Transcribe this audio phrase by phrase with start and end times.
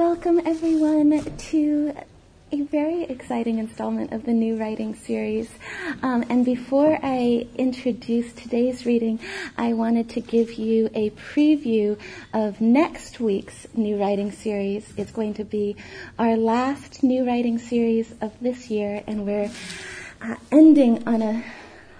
[0.00, 1.94] Welcome, everyone, to
[2.50, 5.50] a very exciting installment of the new writing series.
[6.02, 9.20] Um, and before I introduce today's reading,
[9.58, 11.98] I wanted to give you a preview
[12.32, 14.90] of next week's new writing series.
[14.96, 15.76] It's going to be
[16.18, 19.50] our last new writing series of this year, and we're
[20.22, 21.44] uh, ending on a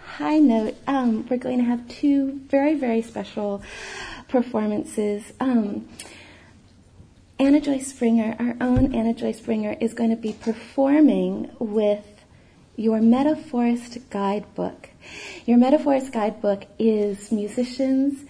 [0.07, 0.75] high note.
[0.87, 3.63] Um, we're going to have two very, very special
[4.27, 5.35] performances.
[5.39, 5.87] Um,
[7.41, 12.05] Anna Joy Springer, our own Anna Joy Springer, is going to be performing with
[12.77, 14.91] your Metaphorist Guidebook.
[15.47, 18.27] Your Metaphorist Guidebook is musicians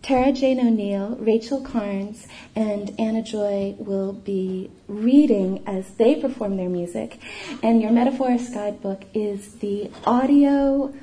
[0.00, 6.70] Tara Jane O'Neil, Rachel Carns, and Anna Joy will be reading as they perform their
[6.70, 7.20] music.
[7.62, 10.94] And your Metaphorist Guidebook is the audio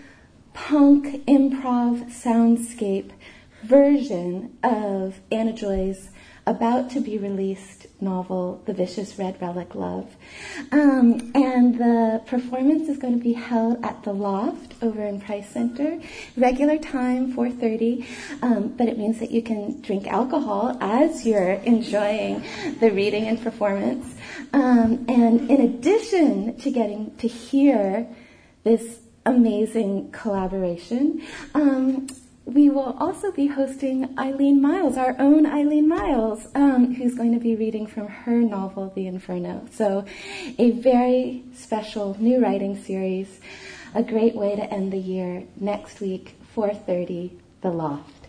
[0.55, 3.11] punk improv soundscape
[3.61, 6.09] version of Anna Joy's
[6.45, 10.15] about to be released novel, The Vicious Red Relic Love.
[10.71, 15.49] Um, and the performance is going to be held at the Loft over in Price
[15.49, 15.99] Center.
[16.35, 18.05] Regular time, 4.30,
[18.41, 22.43] um, but it means that you can drink alcohol as you're enjoying
[22.79, 24.15] the reading and performance.
[24.51, 28.07] Um, and in addition to getting to hear
[28.63, 31.21] this amazing collaboration,
[31.53, 32.07] um,
[32.45, 37.39] we will also be hosting Eileen Myles, our own Eileen Myles, um, who's going to
[37.39, 39.65] be reading from her novel, The Inferno.
[39.71, 40.05] So,
[40.57, 43.39] a very special new writing series,
[43.95, 45.43] a great way to end the year.
[45.55, 48.27] Next week, 4:30, The Loft.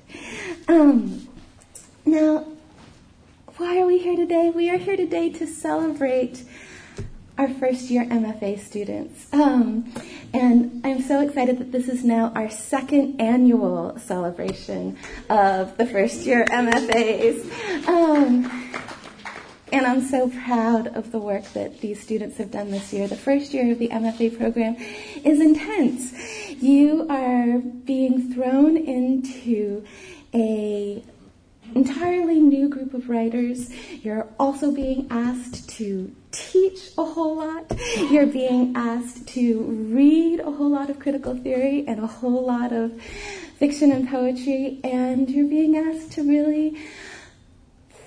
[0.68, 1.26] Um,
[2.06, 2.46] now,
[3.56, 4.50] why are we here today?
[4.50, 6.44] We are here today to celebrate
[7.36, 9.32] our first year MFA students.
[9.32, 9.92] Um,
[10.32, 14.96] and I'm so excited that this is now our second annual celebration
[15.28, 17.88] of the first year MFAs.
[17.88, 18.70] Um,
[19.72, 23.08] and I'm so proud of the work that these students have done this year.
[23.08, 24.77] The first year of the MFA program
[25.24, 26.12] is intense.
[26.62, 29.84] You are being thrown into
[30.33, 31.02] a
[31.74, 33.70] entirely new group of writers.
[34.02, 37.73] You're also being asked to teach a whole lot.
[38.11, 42.73] You're being asked to read a whole lot of critical theory and a whole lot
[42.73, 43.01] of
[43.58, 46.77] fiction and poetry, and you're being asked to really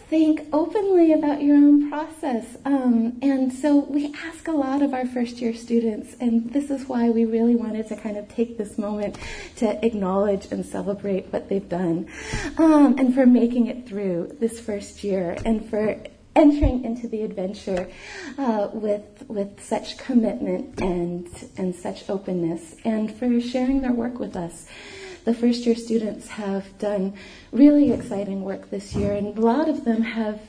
[0.10, 2.46] think openly about your own process.
[2.64, 6.88] Um, and so we ask a lot of our first year students, and this is
[6.88, 9.18] why we really wanted to kind of take this moment
[9.58, 12.08] to acknowledge and celebrate what they've done,
[12.58, 15.98] um, and for making it through this first year, and for
[16.36, 17.90] entering into the adventure
[18.38, 24.38] uh, with with such commitment and and such openness, and for sharing their work with
[24.38, 24.68] us.
[25.28, 27.14] The first year students have done
[27.52, 30.40] really exciting work this year, and a lot of them have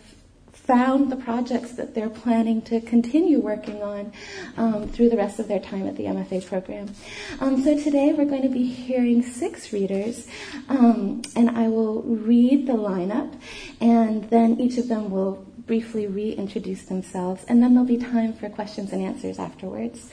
[0.53, 4.12] found the projects that they're planning to continue working on
[4.56, 6.94] um, through the rest of their time at the MFA program.
[7.41, 10.28] Um, so today we're going to be hearing six readers,
[10.69, 13.34] um, and I will read the lineup,
[13.81, 18.49] and then each of them will briefly reintroduce themselves, and then there'll be time for
[18.49, 20.09] questions and answers afterwards.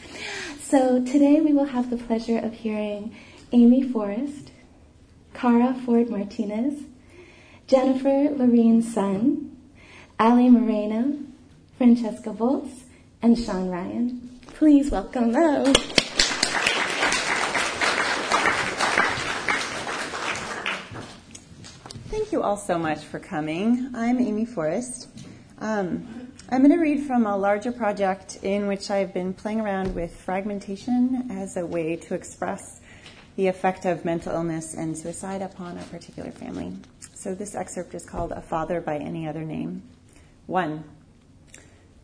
[0.60, 3.16] So today we will have the pleasure of hearing
[3.52, 4.52] Amy Forrest,
[5.36, 6.86] Kara Ford Martinez,
[7.68, 9.52] Jennifer Lorene Sun,
[10.18, 11.18] Allie Moreno,
[11.78, 12.84] Franciszka Voietz,
[13.22, 14.40] and Sean Ryan.
[14.48, 15.74] Please welcome them.
[22.08, 23.92] Thank you all so much for coming.
[23.94, 25.10] I'm Amy Forrest.
[25.60, 29.96] Um, I'm going to read from a larger project in which I've been playing around
[29.96, 32.80] with fragmentation as a way to express
[33.36, 36.74] the effect of mental illness and suicide upon a particular family.
[37.14, 39.84] So this excerpt is called A Father by Any Other Name.
[40.48, 40.84] 1.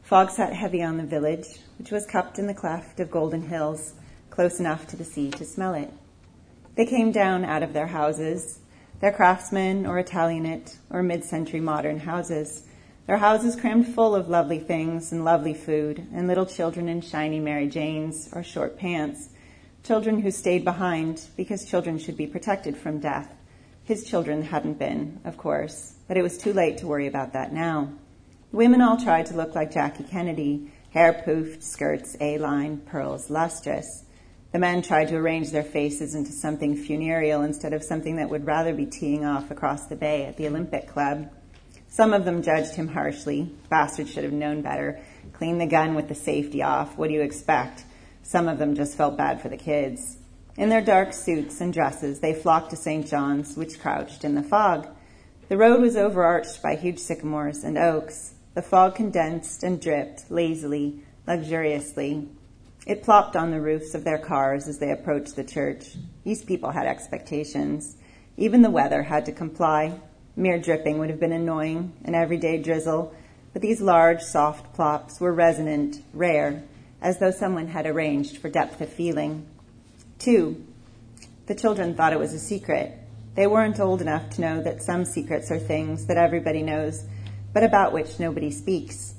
[0.03, 1.47] Fog sat heavy on the village,
[1.77, 3.93] which was cupped in the cleft of golden hills,
[4.29, 5.89] close enough to the sea to smell it.
[6.75, 8.59] They came down out of their houses,
[8.99, 12.63] their craftsmen or Italianate or mid-century modern houses,
[13.07, 17.39] their houses crammed full of lovely things and lovely food, and little children in shiny
[17.39, 19.29] Mary Janes or short pants.
[19.83, 23.33] Children who stayed behind because children should be protected from death.
[23.83, 27.51] His children hadn't been, of course, but it was too late to worry about that
[27.51, 27.91] now.
[28.51, 34.03] Women all tried to look like Jackie Kennedy, hair poofed, skirts A-line, pearls lustrous.
[34.51, 38.45] The men tried to arrange their faces into something funereal instead of something that would
[38.45, 41.31] rather be teeing off across the bay at the Olympic Club.
[41.87, 43.51] Some of them judged him harshly.
[43.69, 45.01] Bastard should have known better.
[45.33, 46.97] Clean the gun with the safety off.
[46.97, 47.83] What do you expect?
[48.23, 50.17] Some of them just felt bad for the kids.
[50.57, 53.07] In their dark suits and dresses, they flocked to St.
[53.07, 54.87] John's, which crouched in the fog.
[55.47, 58.35] The road was overarched by huge sycamores and oaks.
[58.53, 62.27] The fog condensed and dripped lazily, luxuriously.
[62.85, 65.95] It plopped on the roofs of their cars as they approached the church.
[66.23, 67.95] These people had expectations.
[68.37, 69.99] Even the weather had to comply.
[70.35, 73.13] Mere dripping would have been annoying, an everyday drizzle,
[73.53, 76.63] but these large, soft plops were resonant, rare,
[77.01, 79.47] as though someone had arranged for depth of feeling.
[80.19, 80.65] Two,
[81.47, 82.97] the children thought it was a secret.
[83.35, 87.03] They weren't old enough to know that some secrets are things that everybody knows,
[87.53, 89.15] but about which nobody speaks.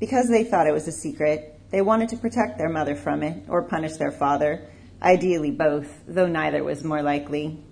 [0.00, 3.44] Because they thought it was a secret, they wanted to protect their mother from it
[3.48, 4.66] or punish their father,
[5.02, 7.62] ideally both, though neither was more likely.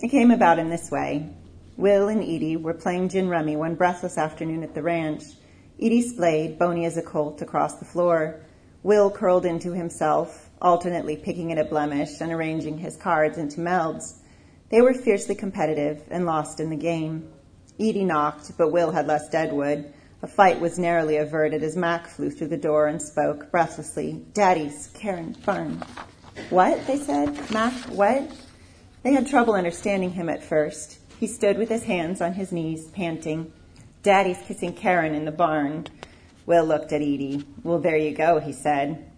[0.00, 1.28] It came about in this way.
[1.76, 5.22] Will and Edie were playing gin rummy one breathless afternoon at the ranch.
[5.80, 8.40] Edie splayed, bony as a colt, across the floor.
[8.88, 14.14] Will curled into himself, alternately picking at a blemish and arranging his cards into melds.
[14.70, 17.30] They were fiercely competitive and lost in the game.
[17.78, 19.92] Edie knocked, but Will had less deadwood.
[20.22, 24.24] A fight was narrowly averted as Mac flew through the door and spoke breathlessly.
[24.32, 25.84] Daddy's Karen Farm.
[26.48, 26.86] What?
[26.86, 27.50] they said.
[27.50, 28.32] Mac, what?
[29.02, 30.98] They had trouble understanding him at first.
[31.20, 33.52] He stood with his hands on his knees, panting.
[34.02, 35.88] Daddy's kissing Karen in the barn.
[36.48, 37.44] Will looked at Edie.
[37.62, 39.12] Well, there you go, he said.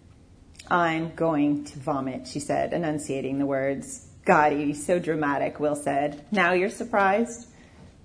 [0.68, 4.08] I'm going to vomit, she said, enunciating the words.
[4.24, 6.26] God, Edie's so dramatic, Will said.
[6.32, 7.46] Now you're surprised?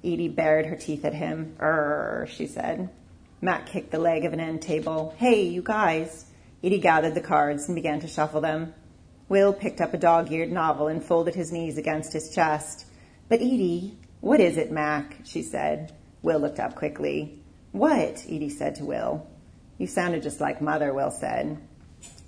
[0.04, 1.56] Edie bared her teeth at him.
[1.60, 2.92] Err, she said.
[3.42, 5.16] Matt kicked the leg of an end table.
[5.18, 6.26] Hey, you guys.
[6.64, 8.76] Edie gathered the cards and began to shuffle them.
[9.28, 12.86] Will picked up a dog-eared novel and folded his knees against his chest.
[13.28, 15.16] But Edie, what is it, Mac?
[15.24, 15.96] she said.
[16.22, 17.42] Will looked up quickly.
[17.76, 18.24] What?
[18.30, 19.28] Edie said to Will.
[19.78, 21.58] You sounded just like mother, Will said.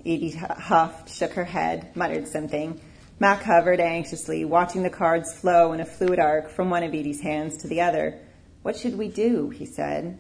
[0.02, 2.82] Edie huffed, shook her head, muttered something.
[3.18, 7.22] Mac hovered anxiously, watching the cards flow in a fluid arc from one of Edie's
[7.22, 8.20] hands to the other.
[8.62, 9.50] What should we do?
[9.50, 10.20] he said.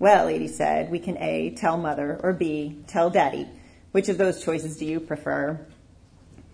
[0.00, 3.48] Well, Edie said, we can A, tell mother, or B, tell daddy.
[3.92, 5.64] Which of those choices do you prefer?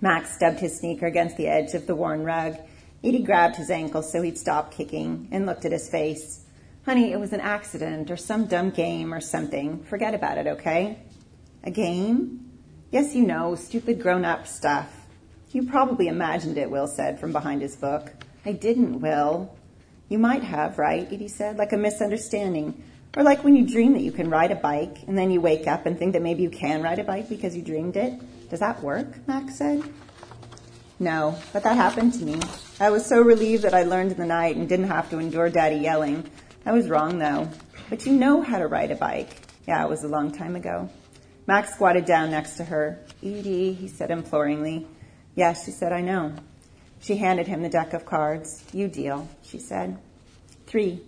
[0.02, 2.58] Max stubbed his sneaker against the edge of the worn rug.
[3.02, 6.44] Edie grabbed his ankle so he'd stop kicking and looked at his face.
[6.90, 9.84] Honey, it was an accident or some dumb game or something.
[9.84, 10.98] Forget about it, okay?
[11.62, 12.50] A game?
[12.90, 15.06] Yes, you know, stupid grown up stuff.
[15.52, 18.10] You probably imagined it, Will said from behind his book.
[18.44, 19.56] I didn't, Will.
[20.08, 21.06] You might have, right?
[21.12, 22.82] Edie said, like a misunderstanding.
[23.16, 25.68] Or like when you dream that you can ride a bike and then you wake
[25.68, 28.20] up and think that maybe you can ride a bike because you dreamed it.
[28.50, 29.28] Does that work?
[29.28, 29.84] Max said.
[30.98, 32.40] No, but that happened to me.
[32.80, 35.50] I was so relieved that I learned in the night and didn't have to endure
[35.50, 36.28] daddy yelling.
[36.70, 37.48] I was wrong though.
[37.88, 39.34] But you know how to ride a bike.
[39.66, 40.88] Yeah, it was a long time ago.
[41.48, 43.04] Max squatted down next to her.
[43.24, 44.86] Edie, he said imploringly.
[45.34, 46.32] Yes, she said, I know.
[47.00, 48.64] She handed him the deck of cards.
[48.72, 49.98] You deal, she said.
[50.68, 51.00] Three.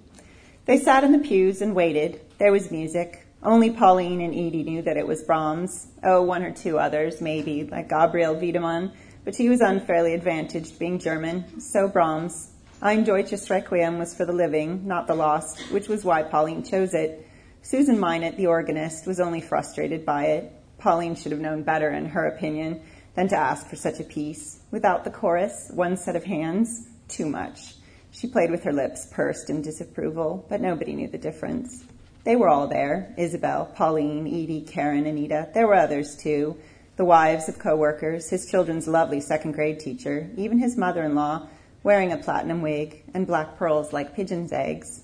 [0.64, 2.20] They sat in the pews and waited.
[2.38, 3.24] There was music.
[3.40, 5.86] Only Pauline and Edie knew that it was Brahms.
[6.02, 8.90] Oh, one or two others, maybe, like Gabriel Wiedemann
[9.24, 12.50] but he was unfairly advantaged being German, so Brahms.
[12.84, 16.94] Ein Deutsches Requiem was for the living, not the lost, which was why Pauline chose
[16.94, 17.24] it.
[17.62, 20.52] Susan Minot, the organist, was only frustrated by it.
[20.78, 22.82] Pauline should have known better, in her opinion,
[23.14, 24.58] than to ask for such a piece.
[24.72, 27.76] Without the chorus, one set of hands, too much.
[28.10, 31.84] She played with her lips pursed in disapproval, but nobody knew the difference.
[32.24, 35.50] They were all there Isabel, Pauline, Edie, Karen, Anita.
[35.54, 36.58] There were others too
[36.96, 41.48] the wives of coworkers, his children's lovely second grade teacher, even his mother-in-law,
[41.82, 45.02] wearing a platinum wig and black pearls like pigeon's eggs.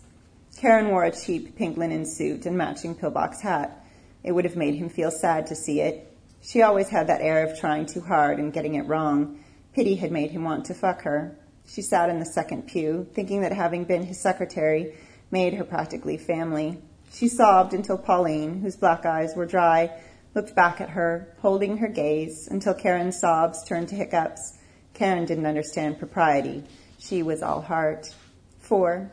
[0.56, 3.84] Karen wore a cheap pink linen suit and matching pillbox hat.
[4.24, 6.12] It would have made him feel sad to see it.
[6.40, 9.40] She always had that air of trying too hard and getting it wrong.
[9.74, 11.36] Pity had made him want to fuck her.
[11.66, 14.94] She sat in the second pew, thinking that having been his secretary
[15.30, 16.78] made her practically family.
[17.12, 19.90] She sobbed until Pauline, whose black eyes were dry,
[20.34, 24.57] looked back at her, holding her gaze until Karen's sobs turned to hiccups.
[24.98, 26.64] Karen didn't understand propriety.
[26.98, 28.12] She was all heart.
[28.58, 29.12] Four.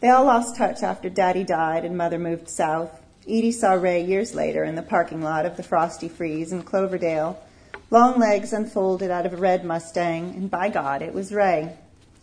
[0.00, 2.90] They all lost touch after Daddy died and Mother moved south.
[3.26, 7.42] Edie saw Ray years later in the parking lot of the Frosty Freeze in Cloverdale.
[7.90, 11.74] Long legs unfolded out of a red Mustang, and by God, it was Ray.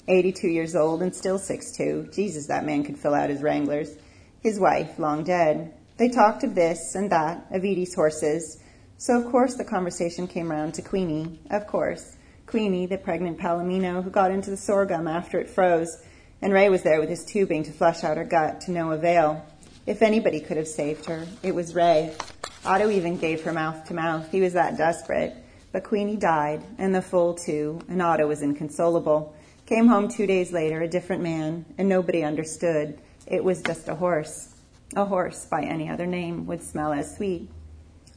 [0.07, 2.13] 82 years old and still 6'2".
[2.13, 3.95] Jesus, that man could fill out his Wranglers.
[4.41, 5.73] His wife, long dead.
[5.97, 8.61] They talked of this and that, of Edie's horses.
[8.99, 11.39] So of course the conversation came round to Queenie.
[11.49, 12.15] Of course.
[12.47, 16.01] Queenie, the pregnant palomino who got into the sorghum after it froze,
[16.41, 19.43] and Ray was there with his tubing to flush out her gut to no avail.
[19.87, 22.15] If anybody could have saved her, it was Ray.
[22.63, 24.31] Otto even gave her mouth to mouth.
[24.31, 25.35] He was that desperate.
[25.71, 29.35] But Queenie died, and the foal too, and Otto was inconsolable.
[29.65, 32.99] Came home two days later, a different man, and nobody understood.
[33.27, 34.53] It was just a horse.
[34.95, 37.49] A horse by any other name would smell as sweet.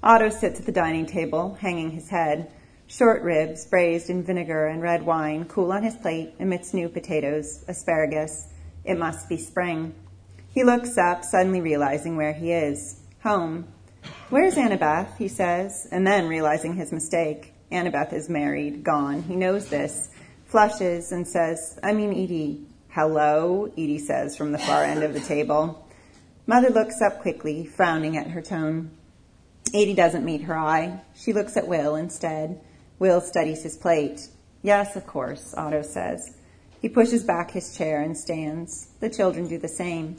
[0.03, 2.51] Otto sits at the dining table, hanging his head.
[2.91, 7.63] Short ribs, braised in vinegar and red wine, cool on his plate amidst new potatoes,
[7.69, 8.49] asparagus.
[8.83, 9.95] It must be spring.
[10.55, 13.01] He looks up, suddenly realizing where he is.
[13.23, 13.69] Home.
[14.31, 15.19] Where's Annabeth?
[15.19, 17.53] he says, and then realizing his mistake.
[17.71, 19.23] Annabeth is married, gone.
[19.23, 20.09] He knows this.
[20.47, 22.65] Flushes and says, I mean, Edie.
[22.89, 25.87] Hello, Edie says from the far end of the table.
[26.47, 28.93] Mother looks up quickly, frowning at her tone.
[29.75, 31.03] Edie doesn't meet her eye.
[31.15, 32.63] She looks at Will instead.
[32.99, 34.29] Will studies his plate.
[34.63, 36.37] Yes, of course, Otto says.
[36.81, 38.89] He pushes back his chair and stands.
[39.01, 40.17] The children do the same.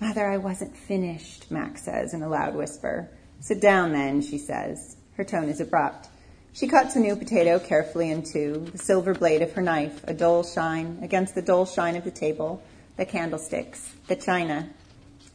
[0.00, 3.08] Mother, I wasn't finished, Max says in a loud whisper.
[3.40, 4.96] Sit down then, she says.
[5.16, 6.08] Her tone is abrupt.
[6.52, 10.14] She cuts a new potato carefully in two, the silver blade of her knife, a
[10.14, 12.62] dull shine against the dull shine of the table,
[12.96, 14.70] the candlesticks, the china.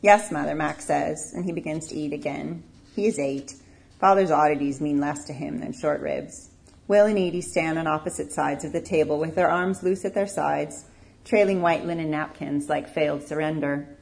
[0.01, 2.63] Yes, mother, Max says, and he begins to eat again.
[2.96, 3.53] He is eight.
[4.00, 6.49] Father's oddities mean less to him than short ribs.
[6.89, 10.15] Will and Edie stand on opposite sides of the table with their arms loose at
[10.15, 10.86] their sides,
[11.24, 13.96] trailing white linen napkins like failed surrender.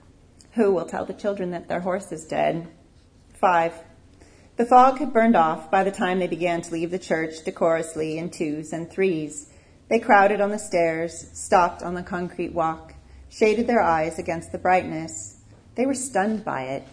[0.53, 2.69] Who will tell the children that their horse is dead?
[3.33, 3.73] Five.
[4.55, 8.17] The fog had burned off by the time they began to leave the church decorously
[8.17, 9.49] in twos and threes.
[9.89, 12.93] They crowded on the stairs, stopped on the concrete walk,
[13.27, 15.41] shaded their eyes against the brightness.
[15.75, 16.87] They were stunned by it.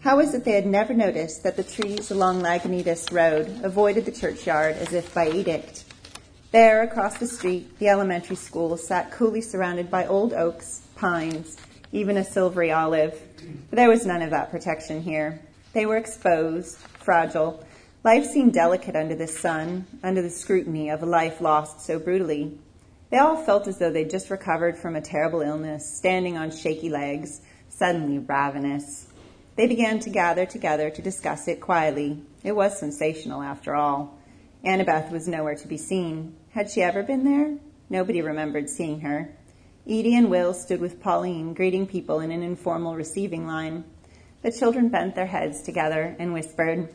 [0.00, 4.12] How was it they had never noticed that the trees along Lagunitas Road avoided the
[4.12, 5.84] churchyard as if by edict?
[6.52, 11.56] There, across the street, the elementary school sat coolly surrounded by old oaks, pines,
[11.90, 13.20] even a silvery olive.
[13.70, 15.40] But there was none of that protection here.
[15.72, 17.66] They were exposed, fragile.
[18.04, 22.56] Life seemed delicate under the sun, under the scrutiny of a life lost so brutally.
[23.10, 26.88] They all felt as though they'd just recovered from a terrible illness, standing on shaky
[26.88, 29.07] legs, suddenly ravenous.
[29.58, 32.22] They began to gather together to discuss it quietly.
[32.44, 34.16] It was sensational, after all.
[34.64, 36.36] Annabeth was nowhere to be seen.
[36.50, 37.58] Had she ever been there?
[37.90, 39.34] Nobody remembered seeing her.
[39.84, 43.82] Edie and Will stood with Pauline, greeting people in an informal receiving line.
[44.42, 46.88] The children bent their heads together and whispered.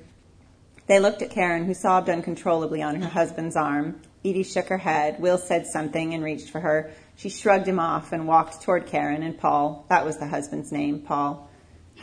[0.87, 3.99] They looked at Karen, who sobbed uncontrollably on her husband's arm.
[4.23, 5.19] Edie shook her head.
[5.19, 6.91] Will said something and reached for her.
[7.17, 9.85] She shrugged him off and walked toward Karen and Paul.
[9.89, 11.49] That was the husband's name, Paul.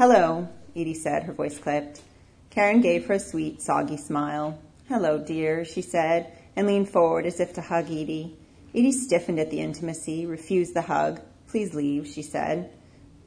[0.01, 2.01] Hello, Edie said, her voice clipped.
[2.49, 4.59] Karen gave her a sweet, soggy smile.
[4.89, 8.35] Hello, dear, she said, and leaned forward as if to hug Edie.
[8.75, 11.21] Edie stiffened at the intimacy, refused the hug.
[11.49, 12.71] Please leave, she said.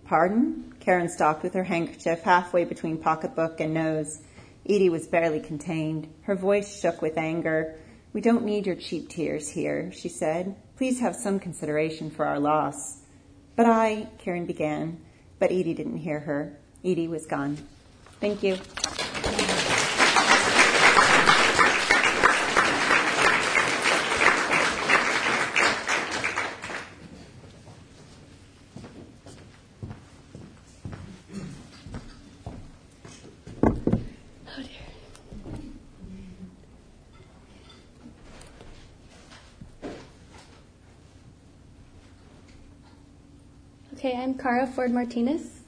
[0.06, 0.74] Pardon?
[0.80, 4.24] Karen stopped with her handkerchief halfway between pocketbook and nose.
[4.68, 6.12] Edie was barely contained.
[6.24, 7.76] Her voice shook with anger.
[8.14, 10.56] We don't need your cheap tears here, she said.
[10.78, 13.04] Please have some consideration for our loss.
[13.56, 15.00] But I, Karen began,
[15.38, 16.58] but Edie didn't hear her.
[16.84, 17.58] Edie was gone.
[18.20, 18.58] Thank you.
[43.94, 45.63] Okay, I'm Kara Ford Martinez.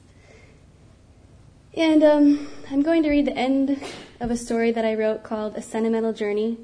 [1.76, 3.82] And um, I'm going to read the end
[4.18, 6.56] of a story that I wrote called A Sentimental Journey,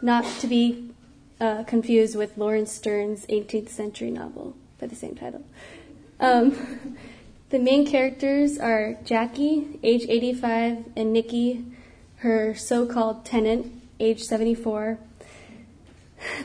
[0.00, 0.90] not to be
[1.38, 5.44] uh, confused with Laurence Sterne's 18th century novel by the same title.
[6.20, 6.96] Um,
[7.50, 11.66] the main characters are Jackie, age 85, and Nikki,
[12.16, 14.98] her so called tenant, age 74.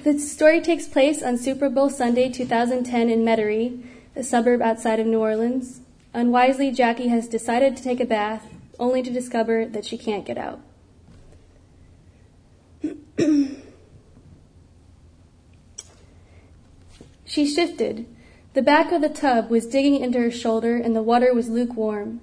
[0.04, 3.82] The story takes place on Super Bowl Sunday 2010 in Metairie
[4.16, 5.80] a suburb outside of New Orleans.
[6.14, 8.48] Unwisely, Jackie has decided to take a bath,
[8.80, 10.60] only to discover that she can't get out.
[17.26, 18.06] she shifted.
[18.54, 22.20] The back of the tub was digging into her shoulder and the water was lukewarm.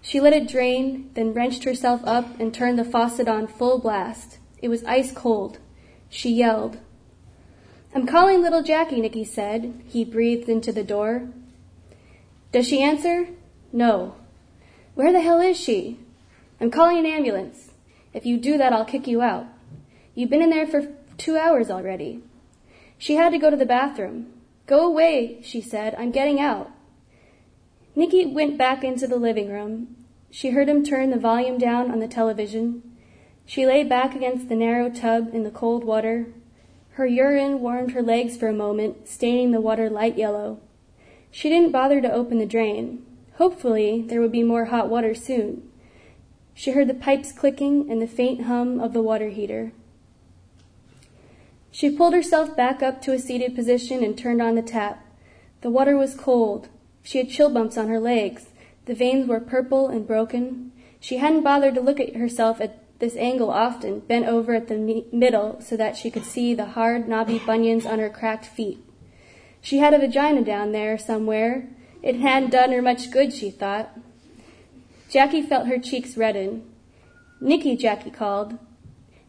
[0.00, 4.38] She let it drain, then wrenched herself up and turned the faucet on full blast.
[4.60, 5.58] It was ice cold.
[6.08, 6.78] She yelled.
[7.94, 9.82] I'm calling little Jackie, Nicky said.
[9.86, 11.28] He breathed into the door.
[12.52, 13.28] Does she answer?
[13.72, 14.14] No.
[14.94, 15.98] Where the hell is she?
[16.60, 17.72] I'm calling an ambulance.
[18.12, 19.46] If you do that, I'll kick you out.
[20.14, 22.22] You've been in there for two hours already.
[22.98, 24.32] She had to go to the bathroom.
[24.66, 25.94] Go away, she said.
[25.98, 26.70] I'm getting out.
[27.96, 29.96] Nikki went back into the living room.
[30.30, 32.82] She heard him turn the volume down on the television.
[33.44, 36.26] She lay back against the narrow tub in the cold water,
[36.92, 40.60] her urine warmed her legs for a moment, staining the water light yellow.
[41.32, 43.04] She didn't bother to open the drain.
[43.36, 45.68] Hopefully, there would be more hot water soon.
[46.54, 49.72] She heard the pipes clicking and the faint hum of the water heater.
[51.70, 55.06] She pulled herself back up to a seated position and turned on the tap.
[55.62, 56.68] The water was cold.
[57.02, 58.50] She had chill bumps on her legs.
[58.84, 60.70] The veins were purple and broken.
[61.00, 65.04] She hadn't bothered to look at herself at this angle often, bent over at the
[65.10, 68.84] middle so that she could see the hard, knobby bunions on her cracked feet.
[69.62, 71.68] She had a vagina down there somewhere.
[72.02, 73.96] It hadn't done her much good, she thought.
[75.08, 76.68] Jackie felt her cheeks redden.
[77.40, 78.58] Nicky, Jackie called.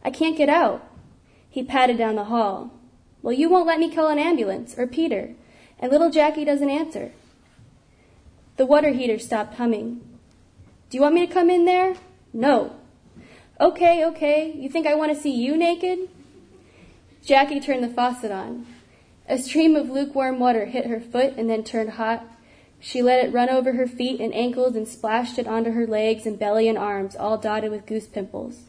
[0.04, 0.84] I can't get out.
[1.48, 2.72] He patted down the hall.
[3.22, 5.34] Well, you won't let me call an ambulance, or Peter,
[5.78, 7.12] and little Jackie doesn't answer.
[8.56, 10.00] The water heater stopped humming.
[10.90, 11.94] Do you want me to come in there?
[12.32, 12.76] No.
[13.60, 14.52] Okay, okay.
[14.52, 16.08] You think I want to see you naked?
[17.24, 18.66] Jackie turned the faucet on.
[19.26, 22.26] A stream of lukewarm water hit her foot and then turned hot.
[22.78, 26.26] She let it run over her feet and ankles and splashed it onto her legs
[26.26, 28.64] and belly and arms, all dotted with goose pimples.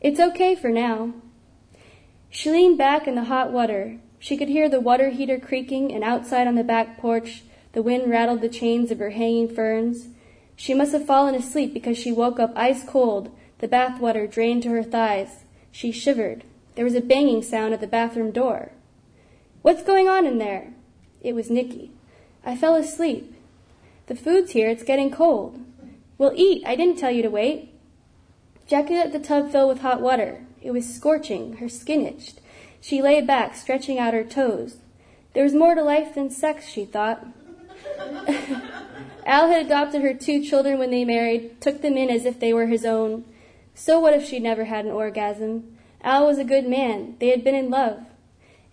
[0.00, 1.12] It's okay for now.
[2.30, 3.98] She leaned back in the hot water.
[4.18, 8.10] She could hear the water heater creaking, and outside on the back porch, the wind
[8.10, 10.08] rattled the chains of her hanging ferns.
[10.56, 13.30] She must have fallen asleep because she woke up ice cold,
[13.60, 15.44] the bath water drained to her thighs.
[15.70, 16.42] She shivered.
[16.74, 18.72] There was a banging sound at the bathroom door.
[19.68, 20.72] What's going on in there?
[21.20, 21.90] It was Nicky.
[22.42, 23.34] I fell asleep.
[24.06, 24.70] The food's here.
[24.70, 25.60] It's getting cold.
[26.16, 26.62] Well, eat.
[26.66, 27.74] I didn't tell you to wait.
[28.66, 30.46] Jackie let the tub fill with hot water.
[30.62, 31.58] It was scorching.
[31.58, 32.40] Her skin itched.
[32.80, 34.78] She lay back, stretching out her toes.
[35.34, 37.26] There was more to life than sex, she thought.
[39.26, 42.54] Al had adopted her two children when they married, took them in as if they
[42.54, 43.26] were his own.
[43.74, 45.76] So what if she'd never had an orgasm?
[46.00, 47.16] Al was a good man.
[47.20, 48.06] They had been in love.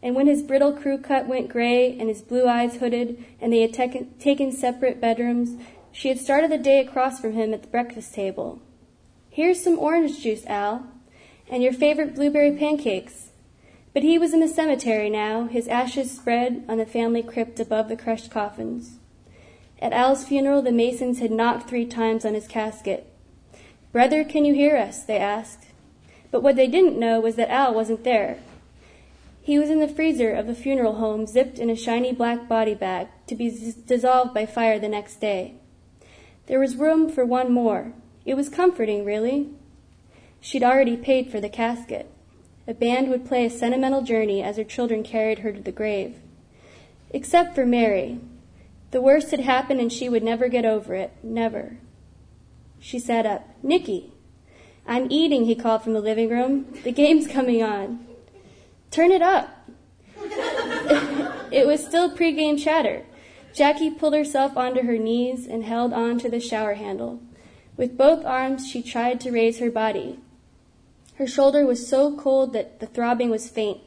[0.05, 3.61] And when his brittle crew cut went gray and his blue eyes hooded and they
[3.61, 5.59] had te- taken separate bedrooms,
[5.91, 8.61] she had started the day across from him at the breakfast table.
[9.31, 10.85] Here's some orange juice, Al,
[11.49, 13.31] and your favorite blueberry pancakes.
[13.95, 17.89] But he was in the cemetery now, his ashes spread on the family crypt above
[17.89, 18.99] the crushed coffins.
[19.79, 23.11] At Al's funeral, the Masons had knocked three times on his casket.
[23.91, 25.03] Brother, can you hear us?
[25.03, 25.65] they asked.
[26.29, 28.37] But what they didn't know was that Al wasn't there.
[29.45, 32.73] He was in the freezer of a funeral home, zipped in a shiny black body
[32.73, 35.53] bag, to be z- dissolved by fire the next day.
[36.47, 37.93] There was room for one more.
[38.25, 39.51] It was comforting, really.
[40.41, 42.09] She'd already paid for the casket.
[42.67, 46.15] A band would play a sentimental journey as her children carried her to the grave.
[47.11, 48.19] Except for Mary,
[48.89, 51.13] the worst had happened and she would never get over it.
[51.21, 51.77] Never.
[52.79, 53.47] She sat up.
[53.61, 54.11] Nicky.
[54.87, 56.65] I'm eating, he called from the living room.
[56.83, 58.04] The game's coming on.
[58.91, 59.49] Turn it up.
[61.51, 63.03] it was still pregame chatter.
[63.53, 67.21] Jackie pulled herself onto her knees and held on to the shower handle.
[67.77, 70.19] With both arms, she tried to raise her body.
[71.15, 73.79] Her shoulder was so cold that the throbbing was faint.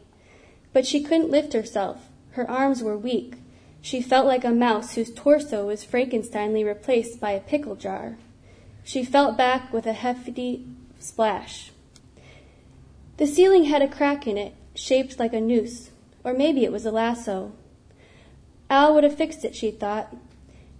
[0.73, 2.09] But she couldn't lift herself.
[2.33, 3.37] Her arms were weak.
[3.81, 8.17] She felt like a mouse whose torso was Frankensteinly replaced by a pickle jar.
[8.85, 10.67] She felt back with a hefty
[10.99, 11.73] splash.
[13.19, 15.91] The ceiling had a crack in it, shaped like a noose,
[16.25, 17.53] or maybe it was a lasso.
[18.71, 20.15] Al would have fixed it, she thought.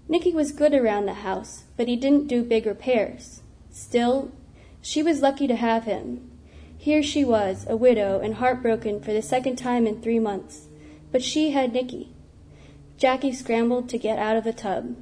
[0.09, 3.43] Nicky was good around the house, but he didn't do big repairs.
[3.71, 4.31] Still,
[4.81, 6.31] she was lucky to have him.
[6.77, 10.69] Here she was, a widow and heartbroken for the second time in three months,
[11.11, 12.13] but she had Nicky.
[12.97, 14.97] Jackie scrambled to get out of the tub.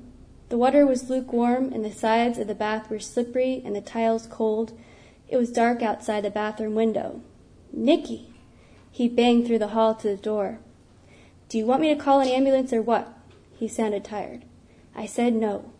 [0.48, 4.26] The water was lukewarm, and the sides of the bath were slippery and the tiles
[4.26, 4.78] cold.
[5.28, 7.20] It was dark outside the bathroom window.
[7.72, 8.32] Nicky!
[8.96, 10.58] He banged through the hall to the door.
[11.50, 13.12] Do you want me to call an ambulance or what?
[13.54, 14.46] He sounded tired.
[14.94, 15.70] I said no.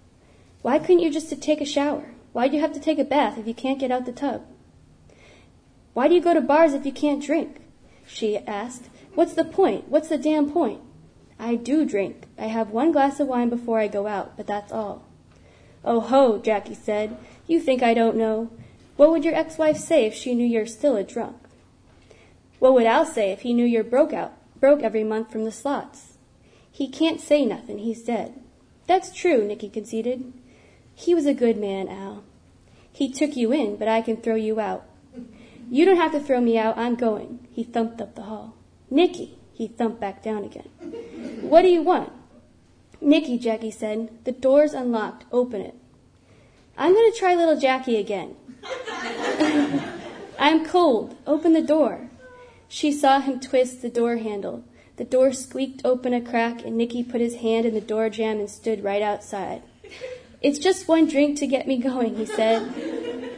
[0.61, 2.11] Why couldn't you just take a shower?
[2.35, 4.44] Why'd you have to take a bath if you can't get out the tub?
[5.94, 7.62] Why do you go to bars if you can't drink?
[8.07, 8.90] She asked.
[9.14, 9.88] What's the point?
[9.88, 10.83] What's the damn point?
[11.38, 12.24] I do drink.
[12.37, 15.07] I have one glass of wine before I go out, but that's all.
[15.83, 17.16] Oh ho, Jackie said.
[17.46, 18.50] You think I don't know.
[18.98, 21.46] What would your ex-wife say if she knew you're still a drunk?
[22.59, 25.53] What would Al say if he knew you're broke out, broke every month from the
[25.53, 26.16] slots?
[26.71, 27.79] He can't say nothing.
[27.79, 28.40] He's dead.
[28.87, 30.33] That's true, Nicky conceded.
[30.95, 32.25] He was a good man, Al.
[32.92, 34.85] He took you in, but I can throw you out.
[35.71, 36.79] You don't have to throw me out.
[36.79, 37.47] I'm going.
[37.53, 38.55] He thumped up the hall.
[38.90, 40.69] Nicky, he thumped back down again.
[41.42, 42.12] What do you want?
[43.01, 44.11] Nicky, Jackie said.
[44.25, 45.25] The door's unlocked.
[45.33, 45.75] Open it.
[46.79, 48.37] I'm going to try little Jackie again.
[50.38, 51.16] I'm cold.
[51.27, 52.11] Open the door.
[52.68, 54.64] She saw him twist the door handle.
[54.96, 58.40] The door squeaked open a crack, and Nicky put his hand in the door jamb
[58.40, 59.62] and stood right outside.
[60.42, 62.72] It's just one drink to get me going, he said.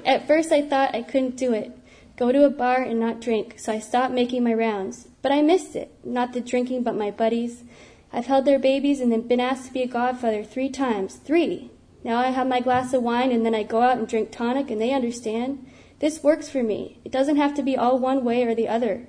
[0.04, 1.72] At first I thought I couldn't do it.
[2.16, 5.08] Go to a bar and not drink, so I stopped making my rounds.
[5.22, 5.92] But I missed it.
[6.04, 7.64] Not the drinking, but my buddies.
[8.12, 11.16] I've held their babies and then been asked to be a godfather three times.
[11.16, 11.70] Three!
[12.02, 14.70] Now I have my glass of wine and then I go out and drink tonic
[14.70, 15.66] and they understand.
[15.98, 16.98] This works for me.
[17.04, 19.06] It doesn't have to be all one way or the other.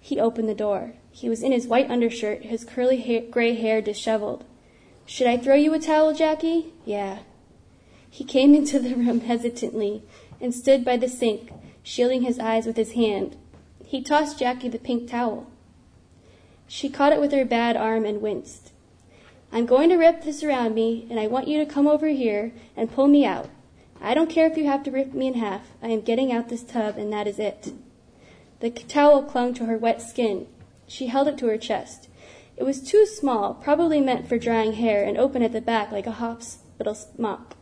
[0.00, 0.94] He opened the door.
[1.10, 4.44] He was in his white undershirt, his curly hair, gray hair disheveled.
[5.06, 6.72] Should I throw you a towel, Jackie?
[6.84, 7.20] Yeah.
[8.08, 10.02] He came into the room hesitantly
[10.40, 13.36] and stood by the sink, shielding his eyes with his hand.
[13.84, 15.46] He tossed Jackie the pink towel.
[16.66, 18.72] She caught it with her bad arm and winced.
[19.52, 22.52] I'm going to wrap this around me, and I want you to come over here
[22.76, 23.48] and pull me out.
[24.00, 25.62] I don't care if you have to rip me in half.
[25.82, 27.72] I am getting out this tub, and that is it.
[28.60, 30.46] The towel clung to her wet skin.
[30.86, 32.08] She held it to her chest.
[32.56, 36.06] It was too small, probably meant for drying hair, and open at the back like
[36.06, 37.54] a hospital mop.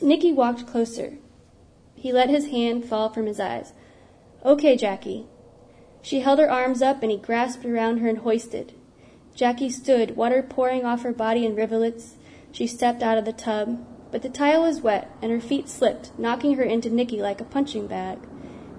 [0.00, 1.18] Nicky walked closer.
[1.94, 3.72] He let his hand fall from his eyes.
[4.44, 5.26] Okay, Jackie.
[6.00, 8.72] She held her arms up and he grasped around her and hoisted.
[9.34, 12.14] Jackie stood, water pouring off her body in rivulets.
[12.52, 16.18] She stepped out of the tub, but the tile was wet and her feet slipped,
[16.18, 18.18] knocking her into Nicky like a punching bag.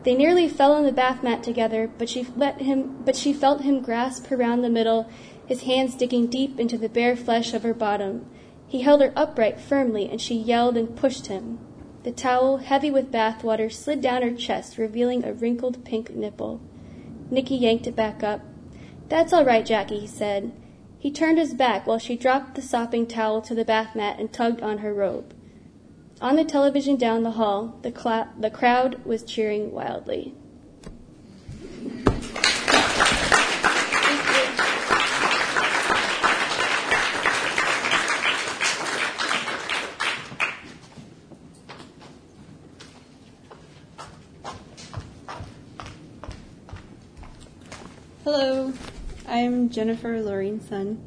[0.08, 3.64] They nearly fell on the bath mat together, but she let him but she felt
[3.64, 5.10] him grasp her round the middle,
[5.46, 8.26] his hands digging deep into the bare flesh of her bottom.
[8.70, 11.60] He held her upright firmly and she yelled and pushed him.
[12.04, 16.62] The towel, heavy with bath water, slid down her chest, revealing a wrinkled pink nipple.
[17.30, 18.40] Nicky yanked it back up.
[19.10, 20.54] That's all right, Jackie, he said.
[20.98, 24.32] He turned his back while she dropped the sopping towel to the bath mat and
[24.32, 25.34] tugged on her robe.
[26.20, 30.34] On the television down the hall, the, cl- the crowd was cheering wildly.
[48.24, 48.74] Hello,
[49.28, 51.00] I'm Jennifer Lorraine Sun.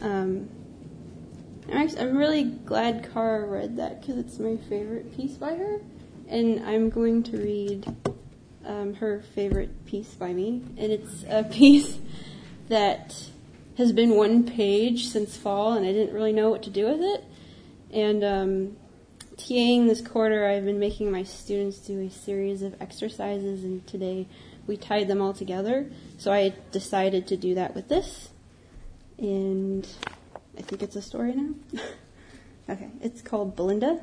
[0.00, 0.48] Um,
[1.76, 5.80] I'm, really glad Kara read that because it's my favorite piece by her,
[6.28, 7.86] and I'm going to read
[8.64, 11.98] um, her favorite piece by me, and it's a piece
[12.68, 13.28] that
[13.76, 17.02] has been one page since fall, and I didn't really know what to do with
[17.02, 17.24] it.
[17.92, 18.76] And um,
[19.36, 24.28] TAing this quarter, I've been making my students do a series of exercises, and today
[24.66, 25.90] we tied them all together.
[26.18, 28.30] So I decided to do that with this.
[29.18, 29.86] And
[30.58, 31.54] I think it's a story now.
[32.70, 34.00] okay, it's called Belinda.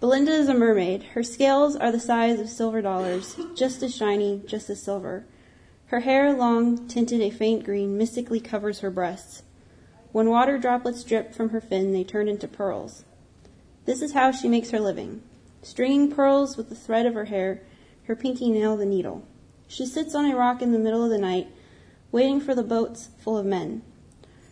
[0.00, 1.02] Belinda is a mermaid.
[1.02, 5.24] Her scales are the size of silver dollars, just as shiny, just as silver.
[5.86, 9.42] Her hair, long, tinted a faint green, mystically covers her breasts.
[10.12, 13.04] When water droplets drip from her fin, they turn into pearls.
[13.86, 15.22] This is how she makes her living.
[15.62, 17.62] Stringing pearls with the thread of her hair,
[18.04, 19.26] her pinky nail the needle.
[19.66, 21.48] She sits on a rock in the middle of the night,
[22.10, 23.82] waiting for the boats full of men.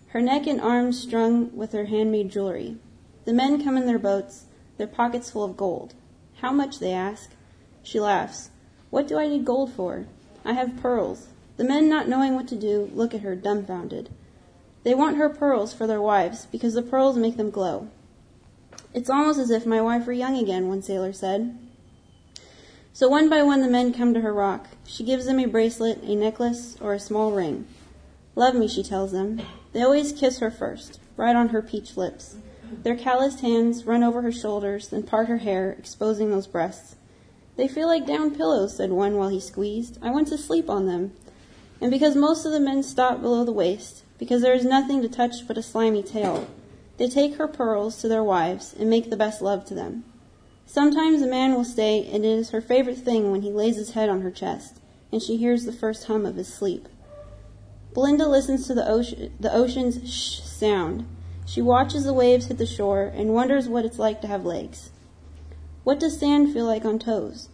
[0.08, 2.76] Her neck and arms strung with her handmade jewelry.
[3.24, 4.44] The men come in their boats,
[4.76, 5.94] their pockets full of gold.
[6.40, 7.30] How much, they ask.
[7.82, 8.50] She laughs.
[8.90, 10.06] What do I need gold for?
[10.44, 11.28] I have pearls.
[11.56, 14.10] The men, not knowing what to do, look at her dumbfounded.
[14.84, 17.88] They want her pearls for their wives because the pearls make them glow.
[18.94, 21.58] It's almost as if my wife were young again, one sailor said.
[22.96, 24.68] So one by one the men come to her rock.
[24.86, 27.66] She gives them a bracelet, a necklace, or a small ring.
[28.34, 29.42] Love me, she tells them.
[29.74, 32.36] They always kiss her first, right on her peach lips.
[32.84, 36.96] Their calloused hands run over her shoulders, then part her hair, exposing those breasts.
[37.56, 39.98] They feel like down pillows, said one while he squeezed.
[40.00, 41.12] I went to sleep on them.
[41.82, 45.08] And because most of the men stop below the waist, because there is nothing to
[45.10, 46.48] touch but a slimy tail,
[46.96, 50.04] they take her pearls to their wives and make the best love to them.
[50.66, 54.08] Sometimes a man will say it is her favorite thing when he lays his head
[54.08, 54.80] on her chest,
[55.12, 56.88] and she hears the first hum of his sleep.
[57.94, 61.06] Belinda listens to the, ocean, the ocean's shh sound.
[61.46, 64.90] She watches the waves hit the shore and wonders what it's like to have legs.
[65.84, 67.48] What does sand feel like on toes?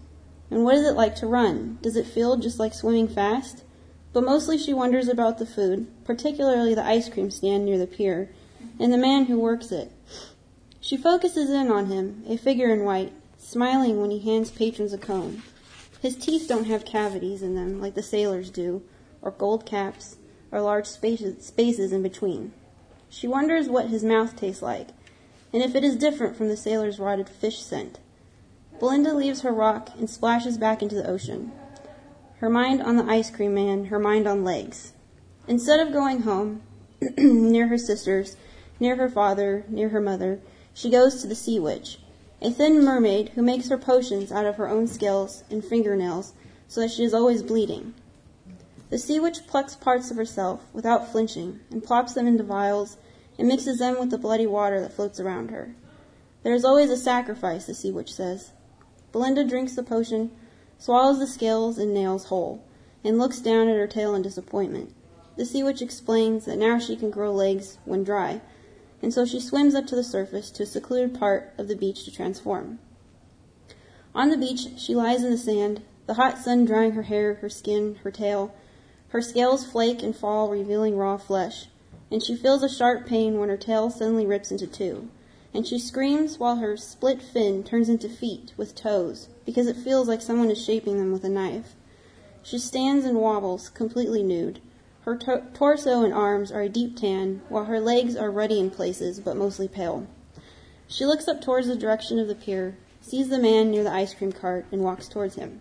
[0.51, 1.79] And what is it like to run?
[1.83, 3.63] Does it feel just like swimming fast?
[4.13, 8.31] But mostly she wonders about the food, particularly the ice cream stand near the pier,
[8.81, 9.93] and the man who works it.
[10.83, 14.99] She focuses in on him, a figure in white, smiling when he hands patrons a
[14.99, 15.45] cone.
[16.01, 18.83] His teeth don't have cavities in them like the sailors do,
[19.23, 20.17] or gold caps,
[20.51, 22.53] or large spaces, spaces in between.
[23.09, 24.89] She wonders what his mouth tastes like,
[25.53, 28.01] and if it is different from the sailor's rotted fish scent.
[28.81, 31.53] Belinda leaves her rock and splashes back into the ocean.
[32.39, 34.95] Her mind on the ice cream man, her mind on legs.
[35.47, 36.63] Instead of going home,
[37.17, 38.37] near her sisters,
[38.81, 40.41] near her father, near her mother,
[40.75, 41.99] she goes to the sea witch,
[42.41, 46.33] a thin mermaid who makes her potions out of her own scales and fingernails
[46.67, 47.95] so that she is always bleeding.
[48.91, 52.97] The sea witch plucks parts of herself without flinching and plops them into vials
[53.39, 55.75] and mixes them with the bloody water that floats around her.
[56.43, 58.53] There is always a sacrifice, the sea witch says.
[59.13, 60.31] Belinda drinks the potion,
[60.79, 62.65] swallows the scales and nails whole,
[63.05, 64.93] and looks down at her tail in disappointment.
[65.37, 68.41] The sea witch explains that now she can grow legs when dry,
[69.03, 72.05] and so she swims up to the surface to a secluded part of the beach
[72.05, 72.79] to transform.
[74.15, 77.49] On the beach, she lies in the sand, the hot sun drying her hair, her
[77.51, 78.55] skin, her tail.
[79.09, 81.67] Her scales flake and fall, revealing raw flesh,
[82.11, 85.11] and she feels a sharp pain when her tail suddenly rips into two
[85.55, 90.09] and she screams while her split fin turns into feet with toes because it feels
[90.09, 91.75] like someone is shaping them with a knife.
[92.43, 94.61] She stands and wobbles, completely nude.
[95.05, 98.71] Her to- torso and arms are a deep tan, while her legs are ruddy in
[98.71, 100.07] places, but mostly pale.
[100.87, 104.15] She looks up towards the direction of the pier, sees the man near the ice
[104.15, 105.61] cream cart, and walks towards him.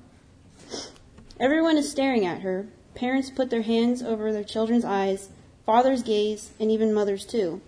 [1.39, 2.67] Everyone is staring at her.
[2.93, 5.29] Parents put their hands over their children's eyes,
[5.65, 7.61] fathers gaze, and even mothers too.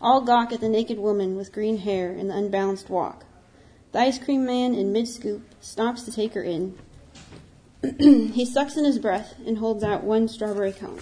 [0.00, 3.26] All gawk at the naked woman with green hair and the unbalanced walk.
[3.92, 6.78] The ice cream man in mid scoop stops to take her in.
[7.98, 11.00] he sucks in his breath and holds out one strawberry cone.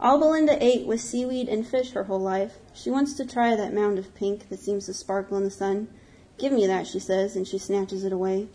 [0.00, 2.58] All Belinda ate was seaweed and fish her whole life.
[2.72, 5.88] She wants to try that mound of pink that seems to sparkle in the sun.
[6.38, 8.48] Give me that, she says, and she snatches it away.